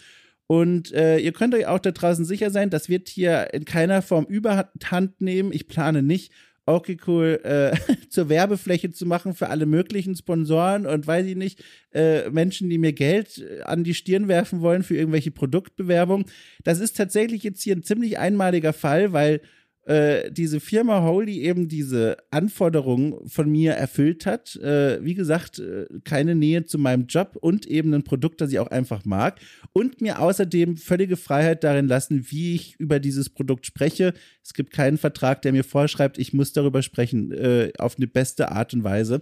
Und 0.47 0.93
äh, 0.93 1.19
ihr 1.19 1.33
könnt 1.33 1.55
euch 1.55 1.67
auch 1.67 1.79
da 1.79 1.93
draußen 1.93 2.25
sicher 2.25 2.51
sein, 2.51 2.71
das 2.71 2.89
wird 2.89 3.09
hier 3.09 3.55
in 3.55 3.65
keiner 3.65 4.03
Form 4.03 4.25
Überhand 4.27 5.21
nehmen. 5.21 5.53
Ich 5.53 5.69
plane 5.69 6.03
nicht, 6.03 6.33
okay, 6.75 6.97
cool, 7.07 7.41
äh, 7.43 7.77
zur 8.09 8.29
Werbefläche 8.29 8.91
zu 8.91 9.07
machen 9.07 9.35
für 9.35 9.49
alle 9.49 9.67
möglichen 9.67 10.15
Sponsoren 10.15 10.87
und 10.87 11.07
weiß 11.07 11.27
ich 11.27 11.37
nicht, 11.37 11.63
äh, 11.93 12.29
Menschen, 12.31 12.71
die 12.71 12.79
mir 12.79 12.93
Geld 12.93 13.39
äh, 13.39 13.63
an 13.63 13.85
die 13.85 13.95
Stirn 13.95 14.29
werfen 14.29 14.61
wollen 14.61 14.83
für 14.83 14.97
irgendwelche 14.97 15.31
Produktbewerbungen. 15.31 16.27
Das 16.65 16.81
ist 16.81 16.97
tatsächlich 16.97 17.43
jetzt 17.43 17.63
hier 17.63 17.77
ein 17.77 17.83
ziemlich 17.83 18.19
einmaliger 18.19 18.73
Fall, 18.73 19.13
weil 19.13 19.41
äh, 19.85 20.31
diese 20.31 20.61
Firma 20.61 21.03
Holy 21.03 21.41
eben 21.41 21.67
diese 21.67 22.19
Anforderungen 22.31 23.29
von 23.29 23.51
mir 23.51 23.73
erfüllt 23.73 24.27
hat. 24.27 24.57
Äh, 24.57 25.03
wie 25.03 25.15
gesagt, 25.15 25.59
äh, 25.59 25.87
keine 26.05 26.35
Nähe 26.35 26.65
zu 26.65 26.79
meinem 26.79 27.07
Job 27.07 27.37
und 27.41 27.67
eben 27.67 27.95
ein 27.95 28.05
Produkt, 28.05 28.41
das 28.41 28.53
ich 28.53 28.59
auch 28.59 28.71
einfach 28.71 29.05
mag. 29.05 29.41
Und 29.73 30.01
mir 30.01 30.21
außerdem 30.21 30.77
völlige 30.77 31.17
Freiheit 31.17 31.65
darin 31.65 31.89
lassen, 31.89 32.27
wie 32.31 32.55
ich 32.55 32.79
über 32.79 33.01
dieses 33.01 33.31
Produkt 33.31 33.67
spreche. 33.67 34.13
Es 34.45 34.55
gibt 34.55 34.73
keinen 34.73 34.99
Vertrag, 34.99 35.43
der 35.43 35.53
mir 35.53 35.65
vorschreibt, 35.65 36.19
ich 36.19 36.33
muss 36.33 36.53
darüber 36.53 36.83
sprechen, 36.83 37.33
äh, 37.33 37.73
auf 37.79 37.97
eine 37.97 38.07
beste 38.07 38.53
Art 38.53 38.75
und 38.75 38.85
Weise. 38.85 39.21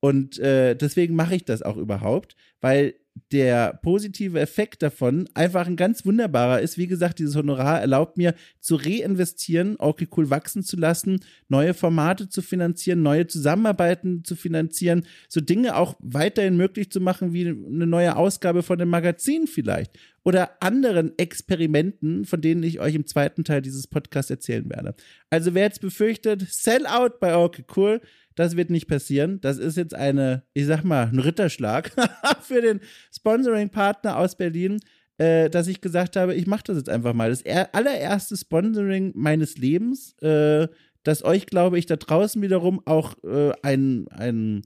Und 0.00 0.38
äh, 0.38 0.74
deswegen 0.74 1.16
mache 1.16 1.34
ich 1.34 1.44
das 1.44 1.62
auch 1.62 1.76
überhaupt, 1.76 2.36
weil 2.60 2.94
der 3.32 3.78
positive 3.82 4.38
Effekt 4.40 4.82
davon 4.82 5.28
einfach 5.34 5.66
ein 5.66 5.76
ganz 5.76 6.04
wunderbarer 6.04 6.60
ist. 6.60 6.78
Wie 6.78 6.86
gesagt, 6.86 7.18
dieses 7.18 7.36
Honorar 7.36 7.80
erlaubt 7.80 8.16
mir 8.16 8.34
zu 8.60 8.76
reinvestieren, 8.76 9.76
okay 9.78 10.08
cool 10.16 10.30
wachsen 10.30 10.62
zu 10.62 10.76
lassen, 10.76 11.20
neue 11.48 11.74
Formate 11.74 12.28
zu 12.28 12.42
finanzieren, 12.42 13.02
neue 13.02 13.26
Zusammenarbeiten 13.26 14.24
zu 14.24 14.36
finanzieren, 14.36 15.06
so 15.28 15.40
Dinge 15.40 15.76
auch 15.76 15.96
weiterhin 16.00 16.56
möglich 16.56 16.90
zu 16.90 17.00
machen, 17.00 17.32
wie 17.32 17.48
eine 17.48 17.86
neue 17.86 18.16
Ausgabe 18.16 18.62
von 18.62 18.78
dem 18.78 18.88
Magazin 18.88 19.46
vielleicht 19.46 19.98
oder 20.24 20.62
anderen 20.62 21.18
Experimenten, 21.18 22.26
von 22.26 22.40
denen 22.40 22.62
ich 22.62 22.80
euch 22.80 22.94
im 22.94 23.06
zweiten 23.06 23.44
Teil 23.44 23.62
dieses 23.62 23.86
Podcasts 23.86 24.30
erzählen 24.30 24.68
werde. 24.68 24.94
Also 25.30 25.54
wer 25.54 25.62
jetzt 25.62 25.80
befürchtet, 25.80 26.46
Sellout 26.50 27.18
bei 27.18 27.34
Okay 27.34 27.64
Cool, 27.74 28.00
das 28.34 28.56
wird 28.56 28.70
nicht 28.70 28.86
passieren. 28.86 29.40
Das 29.40 29.58
ist 29.58 29.76
jetzt 29.76 29.94
eine, 29.94 30.44
ich 30.54 30.66
sag 30.66 30.84
mal, 30.84 31.08
ein 31.08 31.18
Ritterschlag 31.18 31.90
für 32.42 32.60
den 32.60 32.80
Sponsoring-Partner 33.12 34.18
aus 34.18 34.36
Berlin, 34.36 34.80
äh, 35.18 35.50
dass 35.50 35.66
ich 35.66 35.80
gesagt 35.80 36.16
habe, 36.16 36.34
ich 36.34 36.46
mache 36.46 36.64
das 36.64 36.76
jetzt 36.76 36.88
einfach 36.88 37.12
mal. 37.12 37.30
Das 37.30 37.44
allererste 37.72 38.36
Sponsoring 38.36 39.12
meines 39.14 39.56
Lebens, 39.58 40.14
äh, 40.22 40.68
das 41.02 41.24
euch, 41.24 41.46
glaube 41.46 41.78
ich, 41.78 41.86
da 41.86 41.96
draußen 41.96 42.40
wiederum 42.42 42.80
auch 42.86 43.14
äh, 43.24 43.52
ein, 43.62 44.06
ein, 44.08 44.62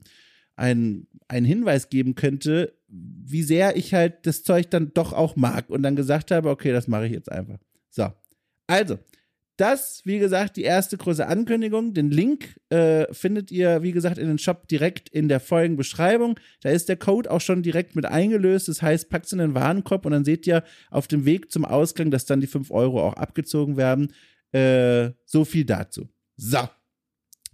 ein, 0.55 1.07
ein 1.27 1.45
Hinweis 1.45 1.89
geben 1.89 2.15
könnte, 2.15 2.73
wie 2.87 3.43
sehr 3.43 3.75
ich 3.75 3.93
halt 3.93 4.25
das 4.27 4.43
Zeug 4.43 4.69
dann 4.69 4.93
doch 4.93 5.13
auch 5.13 5.35
mag 5.35 5.69
und 5.69 5.83
dann 5.83 5.95
gesagt 5.95 6.31
habe, 6.31 6.49
okay, 6.49 6.71
das 6.71 6.87
mache 6.87 7.07
ich 7.07 7.13
jetzt 7.13 7.31
einfach. 7.31 7.57
So. 7.89 8.09
Also, 8.67 8.99
das, 9.63 10.01
wie 10.03 10.19
gesagt, 10.19 10.57
die 10.57 10.63
erste 10.63 10.97
große 10.97 11.25
Ankündigung. 11.25 11.93
Den 11.93 12.11
Link 12.11 12.59
äh, 12.67 13.05
findet 13.13 13.49
ihr, 13.49 13.81
wie 13.81 13.93
gesagt, 13.93 14.17
in 14.17 14.27
den 14.27 14.37
Shop 14.37 14.67
direkt 14.67 15.07
in 15.07 15.29
der 15.29 15.39
Folgenbeschreibung. 15.39 16.37
Da 16.61 16.69
ist 16.69 16.89
der 16.89 16.97
Code 16.97 17.31
auch 17.31 17.39
schon 17.39 17.63
direkt 17.63 17.95
mit 17.95 18.05
eingelöst. 18.05 18.67
Das 18.67 18.81
heißt, 18.81 19.09
packt 19.09 19.27
es 19.27 19.31
in 19.31 19.37
den 19.37 19.55
Warenkorb 19.55 20.05
und 20.05 20.11
dann 20.11 20.25
seht 20.25 20.45
ihr 20.47 20.65
auf 20.91 21.07
dem 21.07 21.23
Weg 21.23 21.49
zum 21.49 21.63
Ausgang, 21.63 22.11
dass 22.11 22.25
dann 22.25 22.41
die 22.41 22.47
5 22.47 22.71
Euro 22.71 23.07
auch 23.07 23.13
abgezogen 23.13 23.77
werden. 23.77 24.11
Äh, 24.51 25.11
so 25.23 25.45
viel 25.45 25.63
dazu. 25.63 26.09
So. 26.35 26.67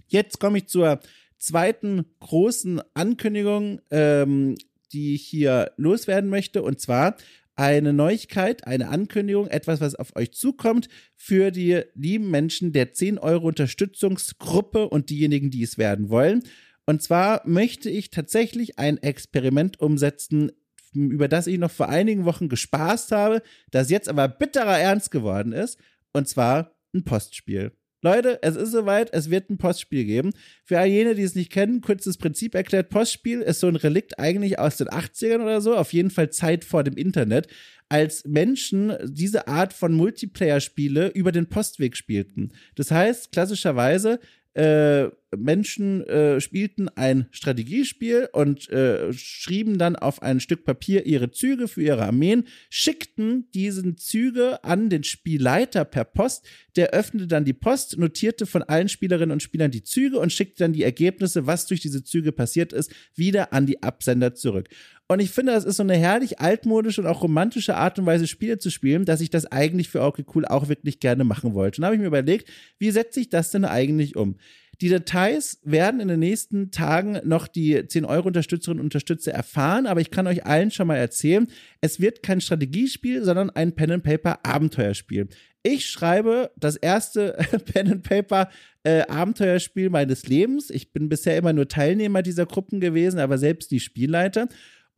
Jetzt 0.07 0.39
komme 0.39 0.57
ich 0.57 0.67
zur 0.67 1.01
zweiten 1.37 2.05
großen 2.21 2.81
Ankündigung, 2.95 3.81
ähm, 3.91 4.55
die 4.93 5.13
ich 5.13 5.27
hier 5.27 5.73
loswerden 5.77 6.31
möchte. 6.31 6.63
Und 6.63 6.79
zwar 6.79 7.17
eine 7.59 7.91
Neuigkeit, 7.91 8.65
eine 8.65 8.87
Ankündigung, 8.87 9.47
etwas, 9.47 9.81
was 9.81 9.93
auf 9.93 10.15
euch 10.15 10.31
zukommt 10.31 10.87
für 11.17 11.51
die 11.51 11.81
lieben 11.93 12.31
Menschen 12.31 12.71
der 12.71 12.93
10 12.93 13.17
Euro 13.17 13.47
Unterstützungsgruppe 13.49 14.87
und 14.87 15.09
diejenigen, 15.09 15.51
die 15.51 15.63
es 15.63 15.77
werden 15.77 16.09
wollen. 16.09 16.43
Und 16.85 17.03
zwar 17.03 17.45
möchte 17.45 17.89
ich 17.89 18.11
tatsächlich 18.11 18.79
ein 18.79 18.97
Experiment 18.97 19.77
umsetzen, 19.81 20.53
über 20.93 21.27
das 21.27 21.47
ich 21.47 21.59
noch 21.59 21.69
vor 21.69 21.89
einigen 21.89 22.23
Wochen 22.23 22.47
gespaßt 22.47 23.11
habe, 23.11 23.41
das 23.71 23.89
jetzt 23.89 24.07
aber 24.07 24.29
bitterer 24.29 24.79
Ernst 24.79 25.11
geworden 25.11 25.51
ist. 25.51 25.77
Und 26.13 26.29
zwar 26.29 26.71
ein 26.93 27.03
Postspiel. 27.03 27.73
Leute, 28.01 28.39
es 28.41 28.55
ist 28.55 28.71
soweit, 28.71 29.13
es 29.13 29.29
wird 29.29 29.49
ein 29.49 29.57
Postspiel 29.57 30.05
geben. 30.05 30.31
Für 30.63 30.79
all 30.79 30.87
jene, 30.87 31.15
die 31.15 31.23
es 31.23 31.35
nicht 31.35 31.51
kennen, 31.51 31.81
kurzes 31.81 32.17
Prinzip 32.17 32.55
erklärt, 32.55 32.89
Postspiel 32.89 33.41
ist 33.41 33.59
so 33.59 33.67
ein 33.67 33.75
Relikt 33.75 34.19
eigentlich 34.19 34.57
aus 34.57 34.77
den 34.77 34.87
80ern 34.87 35.41
oder 35.41 35.61
so, 35.61 35.75
auf 35.75 35.91
jeden 35.91 36.09
Fall 36.09 36.29
Zeit 36.29 36.63
vor 36.63 36.83
dem 36.83 36.95
Internet, 36.95 37.47
als 37.89 38.23
Menschen 38.25 38.93
diese 39.03 39.47
Art 39.47 39.73
von 39.73 39.93
Multiplayer-Spiele 39.93 41.09
über 41.09 41.31
den 41.31 41.49
Postweg 41.49 41.97
spielten. 41.97 42.51
Das 42.75 42.91
heißt, 42.91 43.31
klassischerweise, 43.31 44.19
äh, 44.53 45.09
Menschen 45.37 46.03
äh, 46.07 46.41
spielten 46.41 46.89
ein 46.89 47.27
Strategiespiel 47.31 48.29
und 48.33 48.67
äh, 48.69 49.13
schrieben 49.13 49.77
dann 49.77 49.95
auf 49.95 50.23
ein 50.23 50.39
Stück 50.39 50.65
Papier 50.65 51.05
ihre 51.05 51.29
Züge 51.29 51.67
für 51.67 51.83
ihre 51.83 52.03
Armeen, 52.03 52.45
schickten 52.69 53.49
diesen 53.51 53.97
Züge 53.97 54.63
an 54.63 54.89
den 54.89 55.03
Spielleiter 55.03 55.85
per 55.85 56.03
Post. 56.03 56.47
Der 56.75 56.89
öffnete 56.91 57.27
dann 57.27 57.45
die 57.45 57.53
Post, 57.53 57.97
notierte 57.99 58.47
von 58.47 58.63
allen 58.63 58.89
Spielerinnen 58.89 59.31
und 59.31 59.43
Spielern 59.43 59.71
die 59.71 59.83
Züge 59.83 60.19
und 60.19 60.33
schickte 60.33 60.63
dann 60.63 60.73
die 60.73 60.83
Ergebnisse, 60.83 61.45
was 61.45 61.67
durch 61.67 61.81
diese 61.81 62.03
Züge 62.03 62.31
passiert 62.31 62.73
ist, 62.73 62.91
wieder 63.13 63.53
an 63.53 63.67
die 63.67 63.83
Absender 63.83 64.33
zurück. 64.33 64.67
Und 65.11 65.21
ich 65.21 65.31
finde, 65.31 65.53
das 65.53 65.65
ist 65.65 65.77
so 65.77 65.83
eine 65.83 65.97
herrlich 65.97 66.39
altmodische 66.39 67.01
und 67.01 67.07
auch 67.07 67.23
romantische 67.23 67.75
Art 67.75 67.97
und 67.97 68.05
Weise, 68.05 68.27
Spiele 68.27 68.59
zu 68.59 68.69
spielen, 68.69 69.05
dass 69.05 69.21
ich 69.21 69.31
das 69.31 69.47
eigentlich 69.47 69.89
für 69.89 70.03
okay 70.03 70.23
cool 70.35 70.45
auch 70.45 70.69
wirklich 70.69 70.99
gerne 70.99 71.23
machen 71.23 71.55
wollte. 71.55 71.77
Und 71.77 71.81
da 71.81 71.87
habe 71.87 71.95
ich 71.95 72.01
mir 72.01 72.07
überlegt, 72.07 72.47
wie 72.77 72.91
setze 72.91 73.19
ich 73.19 73.29
das 73.29 73.49
denn 73.49 73.65
eigentlich 73.65 74.15
um? 74.15 74.35
Die 74.81 74.89
Details 74.89 75.61
werden 75.63 75.99
in 75.99 76.09
den 76.09 76.19
nächsten 76.19 76.69
Tagen 76.69 77.19
noch 77.23 77.47
die 77.47 77.79
10-Euro-Unterstützerinnen 77.79 78.81
und 78.81 78.85
Unterstützer 78.85 79.33
erfahren, 79.33 79.87
aber 79.87 79.99
ich 79.99 80.11
kann 80.11 80.27
euch 80.27 80.45
allen 80.45 80.69
schon 80.69 80.85
mal 80.85 80.97
erzählen, 80.97 81.47
es 81.81 81.99
wird 81.99 82.21
kein 82.21 82.39
Strategiespiel, 82.39 83.25
sondern 83.25 83.49
ein 83.49 83.73
Pen-and-Paper-Abenteuerspiel. 83.73 85.27
Ich 85.63 85.87
schreibe 85.87 86.51
das 86.55 86.75
erste 86.75 87.31
Pen-and-Paper-Abenteuerspiel 87.73 89.87
äh, 89.87 89.89
meines 89.89 90.27
Lebens. 90.27 90.69
Ich 90.69 90.93
bin 90.93 91.09
bisher 91.09 91.35
immer 91.35 91.51
nur 91.51 91.67
Teilnehmer 91.67 92.21
dieser 92.21 92.45
Gruppen 92.45 92.79
gewesen, 92.79 93.17
aber 93.19 93.39
selbst 93.39 93.71
die 93.71 93.81
Spielleiter 93.81 94.47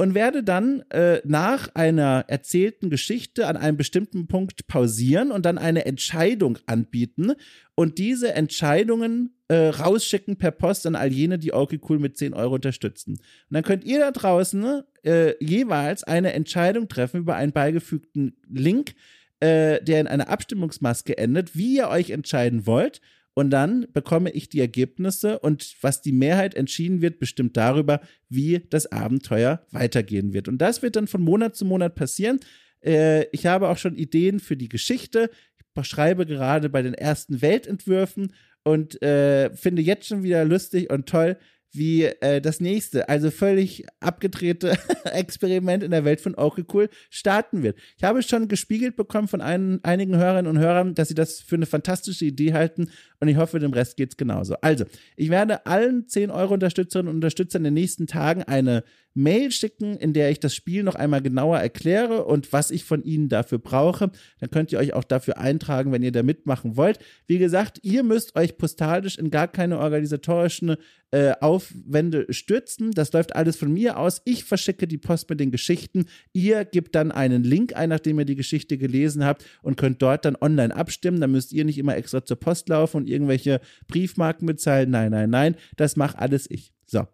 und 0.01 0.15
werde 0.15 0.41
dann 0.41 0.81
äh, 0.89 1.22
nach 1.25 1.75
einer 1.75 2.25
erzählten 2.27 2.89
Geschichte 2.89 3.46
an 3.46 3.55
einem 3.55 3.77
bestimmten 3.77 4.25
Punkt 4.25 4.65
pausieren 4.65 5.29
und 5.31 5.46
dann 5.46 5.60
eine 5.60 5.86
Entscheidung 5.86 6.58
anbieten 6.65 7.34
und 7.75 8.00
diese 8.00 8.34
Entscheidungen 8.34 9.36
äh, 9.48 9.67
rausschicken 9.67 10.38
per 10.38 10.50
Post 10.50 10.88
an 10.88 10.96
all 10.96 11.13
jene, 11.13 11.38
die 11.38 11.53
okay 11.53 11.79
cool 11.88 12.00
mit 12.00 12.17
10 12.17 12.34
Euro 12.34 12.55
unterstützen. 12.55 13.12
Und 13.12 13.22
dann 13.51 13.62
könnt 13.62 13.84
ihr 13.84 14.00
da 14.00 14.10
draußen 14.10 14.81
äh, 15.03 15.36
jeweils 15.39 16.03
eine 16.03 16.34
Entscheidung 16.34 16.88
treffen 16.88 17.20
über 17.20 17.36
einen 17.36 17.51
beigefügten 17.51 18.36
Link, 18.50 18.96
äh, 19.39 19.84
der 19.84 20.01
in 20.01 20.08
einer 20.08 20.29
Abstimmungsmaske 20.29 21.15
endet, 21.15 21.55
wie 21.55 21.75
ihr 21.75 21.89
euch 21.89 22.10
entscheiden 22.10 22.65
wollt. 22.65 23.01
Und 23.33 23.50
dann 23.50 23.88
bekomme 23.93 24.31
ich 24.31 24.50
die 24.50 24.59
Ergebnisse 24.59 25.39
und 25.39 25.75
was 25.81 26.01
die 26.01 26.11
Mehrheit 26.11 26.53
entschieden 26.53 27.01
wird, 27.01 27.19
bestimmt 27.19 27.55
darüber, 27.55 28.01
wie 28.27 28.59
das 28.69 28.91
Abenteuer 28.91 29.65
weitergehen 29.71 30.33
wird. 30.33 30.47
Und 30.47 30.57
das 30.57 30.81
wird 30.81 30.97
dann 30.97 31.07
von 31.07 31.21
Monat 31.21 31.55
zu 31.55 31.63
Monat 31.63 31.95
passieren. 31.95 32.39
Äh, 32.83 33.25
ich 33.31 33.45
habe 33.45 33.69
auch 33.69 33.77
schon 33.77 33.95
Ideen 33.95 34.39
für 34.39 34.57
die 34.57 34.69
Geschichte. 34.69 35.29
Ich 35.77 35.85
schreibe 35.85 36.25
gerade 36.25 36.69
bei 36.69 36.81
den 36.81 36.93
ersten 36.93 37.41
Weltentwürfen 37.41 38.33
und 38.63 39.01
äh, 39.01 39.55
finde 39.55 39.81
jetzt 39.81 40.07
schon 40.07 40.23
wieder 40.23 40.43
lustig 40.43 40.91
und 40.91 41.07
toll, 41.07 41.38
wie 41.74 42.06
äh, 42.06 42.42
das 42.42 42.60
nächste, 42.60 43.08
also 43.10 43.32
völlig 43.32 43.86
abgedrehte 44.00 44.78
Experiment 45.06 45.84
in 45.84 45.92
der 45.92 46.06
Welt 46.06 46.22
von 46.22 46.36
Okay 46.36 46.66
Cool 46.72 46.90
starten 47.10 47.63
wird. 47.63 47.78
Ich 47.98 48.04
habe 48.04 48.22
schon 48.24 48.48
gespiegelt 48.48 48.96
bekommen 48.96 49.28
von 49.28 49.42
ein, 49.42 49.80
einigen 49.84 50.18
Hörerinnen 50.18 50.50
und 50.50 50.60
Hörern, 50.60 50.96
dass 50.96 51.08
sie 51.08 51.16
das 51.16 51.40
für 51.40 51.56
eine 51.56 51.66
fantastische 51.66 52.25
Idee 52.25 52.54
halten 52.54 52.90
und 53.20 53.28
ich 53.28 53.38
hoffe, 53.38 53.60
dem 53.60 53.74
Rest 53.74 53.98
geht 53.98 54.12
es 54.12 54.18
genauso. 54.18 54.56
Also, 54.62 54.86
ich 55.16 55.30
werde 55.30 55.66
allen 55.66 56.08
10 56.08 56.32
Euro 56.32 56.54
Unterstützerinnen 56.56 57.10
und 57.10 57.16
Unterstützern 57.16 57.62
in 57.62 57.66
den 57.66 57.74
nächsten 57.75 58.08
Tagen 58.08 58.44
eine 58.44 58.84
Mail 59.13 59.51
schicken, 59.51 59.98
in 59.98 60.13
der 60.13 60.32
ich 60.32 60.39
das 60.39 60.56
Spiel 60.56 60.84
noch 60.84 60.96
einmal 60.96 61.22
genauer 61.22 61.60
erkläre 61.60 62.25
und 62.25 62.53
was 62.53 62.72
ich 62.72 62.86
von 62.86 63.03
Ihnen 63.03 63.30
dafür 63.30 63.60
brauche. 63.60 64.12
Dann 64.39 64.51
könnt 64.51 64.72
ihr 64.72 64.80
euch 64.80 64.94
auch 64.94 65.03
dafür 65.03 65.38
eintragen, 65.38 65.91
wenn 65.91 66.03
ihr 66.03 66.12
da 66.12 66.24
mitmachen 66.24 66.77
wollt. 66.77 67.00
Wie 67.27 67.38
gesagt, 67.38 67.80
ihr 67.84 68.03
müsst 68.03 68.36
euch 68.36 68.58
postalisch 68.58 69.18
in 69.18 69.30
gar 69.30 69.48
keine 69.48 69.80
organisatorischen 69.80 70.77
äh, 71.12 71.34
Aufwände 71.41 72.25
stürzen. 72.30 72.91
Das 72.91 73.12
läuft 73.12 73.36
alles 73.36 73.58
von 73.58 73.72
mir 73.74 73.98
aus. 73.98 74.22
Ich 74.24 74.46
verschicke 74.46 74.88
die 74.88 74.98
Post 74.98 75.30
mit 75.30 75.41
den 75.41 75.51
Geschichten. 75.51 76.06
Ihr 76.32 76.63
gebt 76.63 76.96
dann 76.96 77.12
einen 77.12 77.44
Link 77.44 77.75
ein, 77.75 77.89
nachdem 77.89 78.20
ihr 78.20 78.25
die 78.25 78.36
Geschichte 78.36 78.77
gelesen 78.77 79.25
habt 79.25 79.46
und 79.62 79.75
könnt 79.75 80.01
dort 80.01 80.24
dann 80.24 80.38
online 80.39 80.74
abstimmen. 80.74 81.20
Dann 81.20 81.32
müsst 81.32 81.51
ihr 81.51 81.65
nicht 81.65 81.77
immer 81.77 81.98
extra 81.98 82.24
zur 82.24 82.39
Post 82.39 82.70
laufen 82.70 82.98
und 82.98 83.10
irgendwelche 83.10 83.60
Briefmarken 83.88 84.46
bezahlen. 84.46 84.89
Nein, 84.89 85.12
nein, 85.12 85.30
nein. 85.30 85.56
Das 85.75 85.98
mache 85.98 86.18
alles 86.18 86.50
ich. 86.50 86.72
So. 86.86 87.08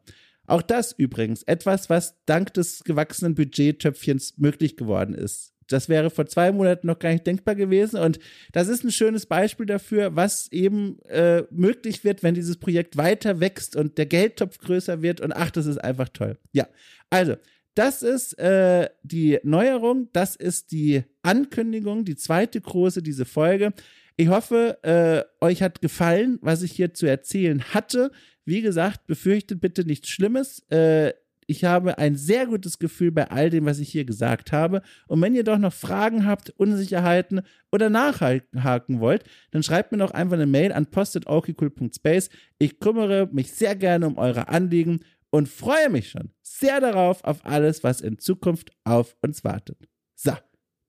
Auch 0.47 0.61
das 0.61 0.93
übrigens 0.93 1.43
etwas, 1.43 1.89
was 1.89 2.15
dank 2.25 2.53
des 2.53 2.83
gewachsenen 2.83 3.35
Budgettöpfchens 3.35 4.37
möglich 4.37 4.77
geworden 4.77 5.13
ist. 5.13 5.53
Das 5.67 5.89
wäre 5.89 6.09
vor 6.09 6.25
zwei 6.25 6.53
Monaten 6.53 6.87
noch 6.87 6.99
gar 6.99 7.11
nicht 7.11 7.27
denkbar 7.27 7.55
gewesen. 7.55 7.99
Und 7.99 8.19
das 8.53 8.69
ist 8.69 8.85
ein 8.85 8.91
schönes 8.91 9.25
Beispiel 9.25 9.65
dafür, 9.65 10.15
was 10.15 10.49
eben 10.51 10.99
äh, 11.03 11.43
möglich 11.51 12.05
wird, 12.05 12.23
wenn 12.23 12.33
dieses 12.33 12.57
Projekt 12.57 12.95
weiter 12.95 13.41
wächst 13.41 13.75
und 13.75 13.97
der 13.97 14.05
Geldtopf 14.05 14.57
größer 14.59 15.01
wird. 15.01 15.19
Und 15.19 15.33
ach, 15.33 15.51
das 15.51 15.65
ist 15.65 15.77
einfach 15.77 16.09
toll. 16.09 16.37
Ja, 16.53 16.67
also. 17.09 17.35
Das 17.75 18.01
ist 18.01 18.39
äh, 18.39 18.89
die 19.03 19.37
Neuerung, 19.43 20.09
das 20.11 20.35
ist 20.35 20.71
die 20.71 21.03
Ankündigung, 21.21 22.05
die 22.05 22.15
zweite 22.15 22.59
große, 22.59 23.03
diese 23.03 23.23
Folge. 23.23 23.71
Ich 24.19 24.29
hoffe, 24.29 24.79
äh, 24.83 25.45
euch 25.45 25.61
hat 25.61 25.79
gefallen, 25.79 26.39
was 26.41 26.63
ich 26.63 26.71
hier 26.71 26.93
zu 26.93 27.05
erzählen 27.05 27.63
hatte. 27.73 28.11
Wie 28.45 28.61
gesagt, 28.61 29.05
befürchtet 29.05 29.61
bitte 29.61 29.85
nichts 29.85 30.09
Schlimmes. 30.09 30.59
Äh, 30.71 31.13
ich 31.45 31.63
habe 31.63 31.97
ein 31.97 32.15
sehr 32.15 32.47
gutes 32.47 32.79
Gefühl 32.79 33.11
bei 33.11 33.29
all 33.29 33.49
dem, 33.49 33.65
was 33.65 33.79
ich 33.79 33.89
hier 33.89 34.05
gesagt 34.05 34.51
habe. 34.51 34.81
Und 35.07 35.21
wenn 35.21 35.35
ihr 35.35 35.43
doch 35.43 35.59
noch 35.59 35.71
Fragen 35.71 36.25
habt, 36.25 36.49
Unsicherheiten 36.49 37.41
oder 37.71 37.89
nachhaken 37.89 38.99
wollt, 38.99 39.23
dann 39.51 39.63
schreibt 39.63 39.91
mir 39.91 39.99
doch 39.99 40.11
einfach 40.11 40.35
eine 40.35 40.47
Mail 40.47 40.73
an 40.73 40.87
post.okcool.space. 40.87 42.29
Ich 42.57 42.79
kümmere 42.79 43.29
mich 43.31 43.53
sehr 43.53 43.75
gerne 43.75 44.07
um 44.07 44.17
eure 44.17 44.49
Anliegen 44.49 45.01
und 45.29 45.47
freue 45.47 45.89
mich 45.89 46.09
schon 46.09 46.31
sehr 46.41 46.81
darauf, 46.81 47.23
auf 47.23 47.45
alles, 47.45 47.83
was 47.83 48.01
in 48.01 48.17
Zukunft 48.17 48.71
auf 48.83 49.15
uns 49.21 49.43
wartet. 49.43 49.87
So, 50.15 50.33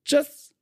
tschüss! 0.05 0.58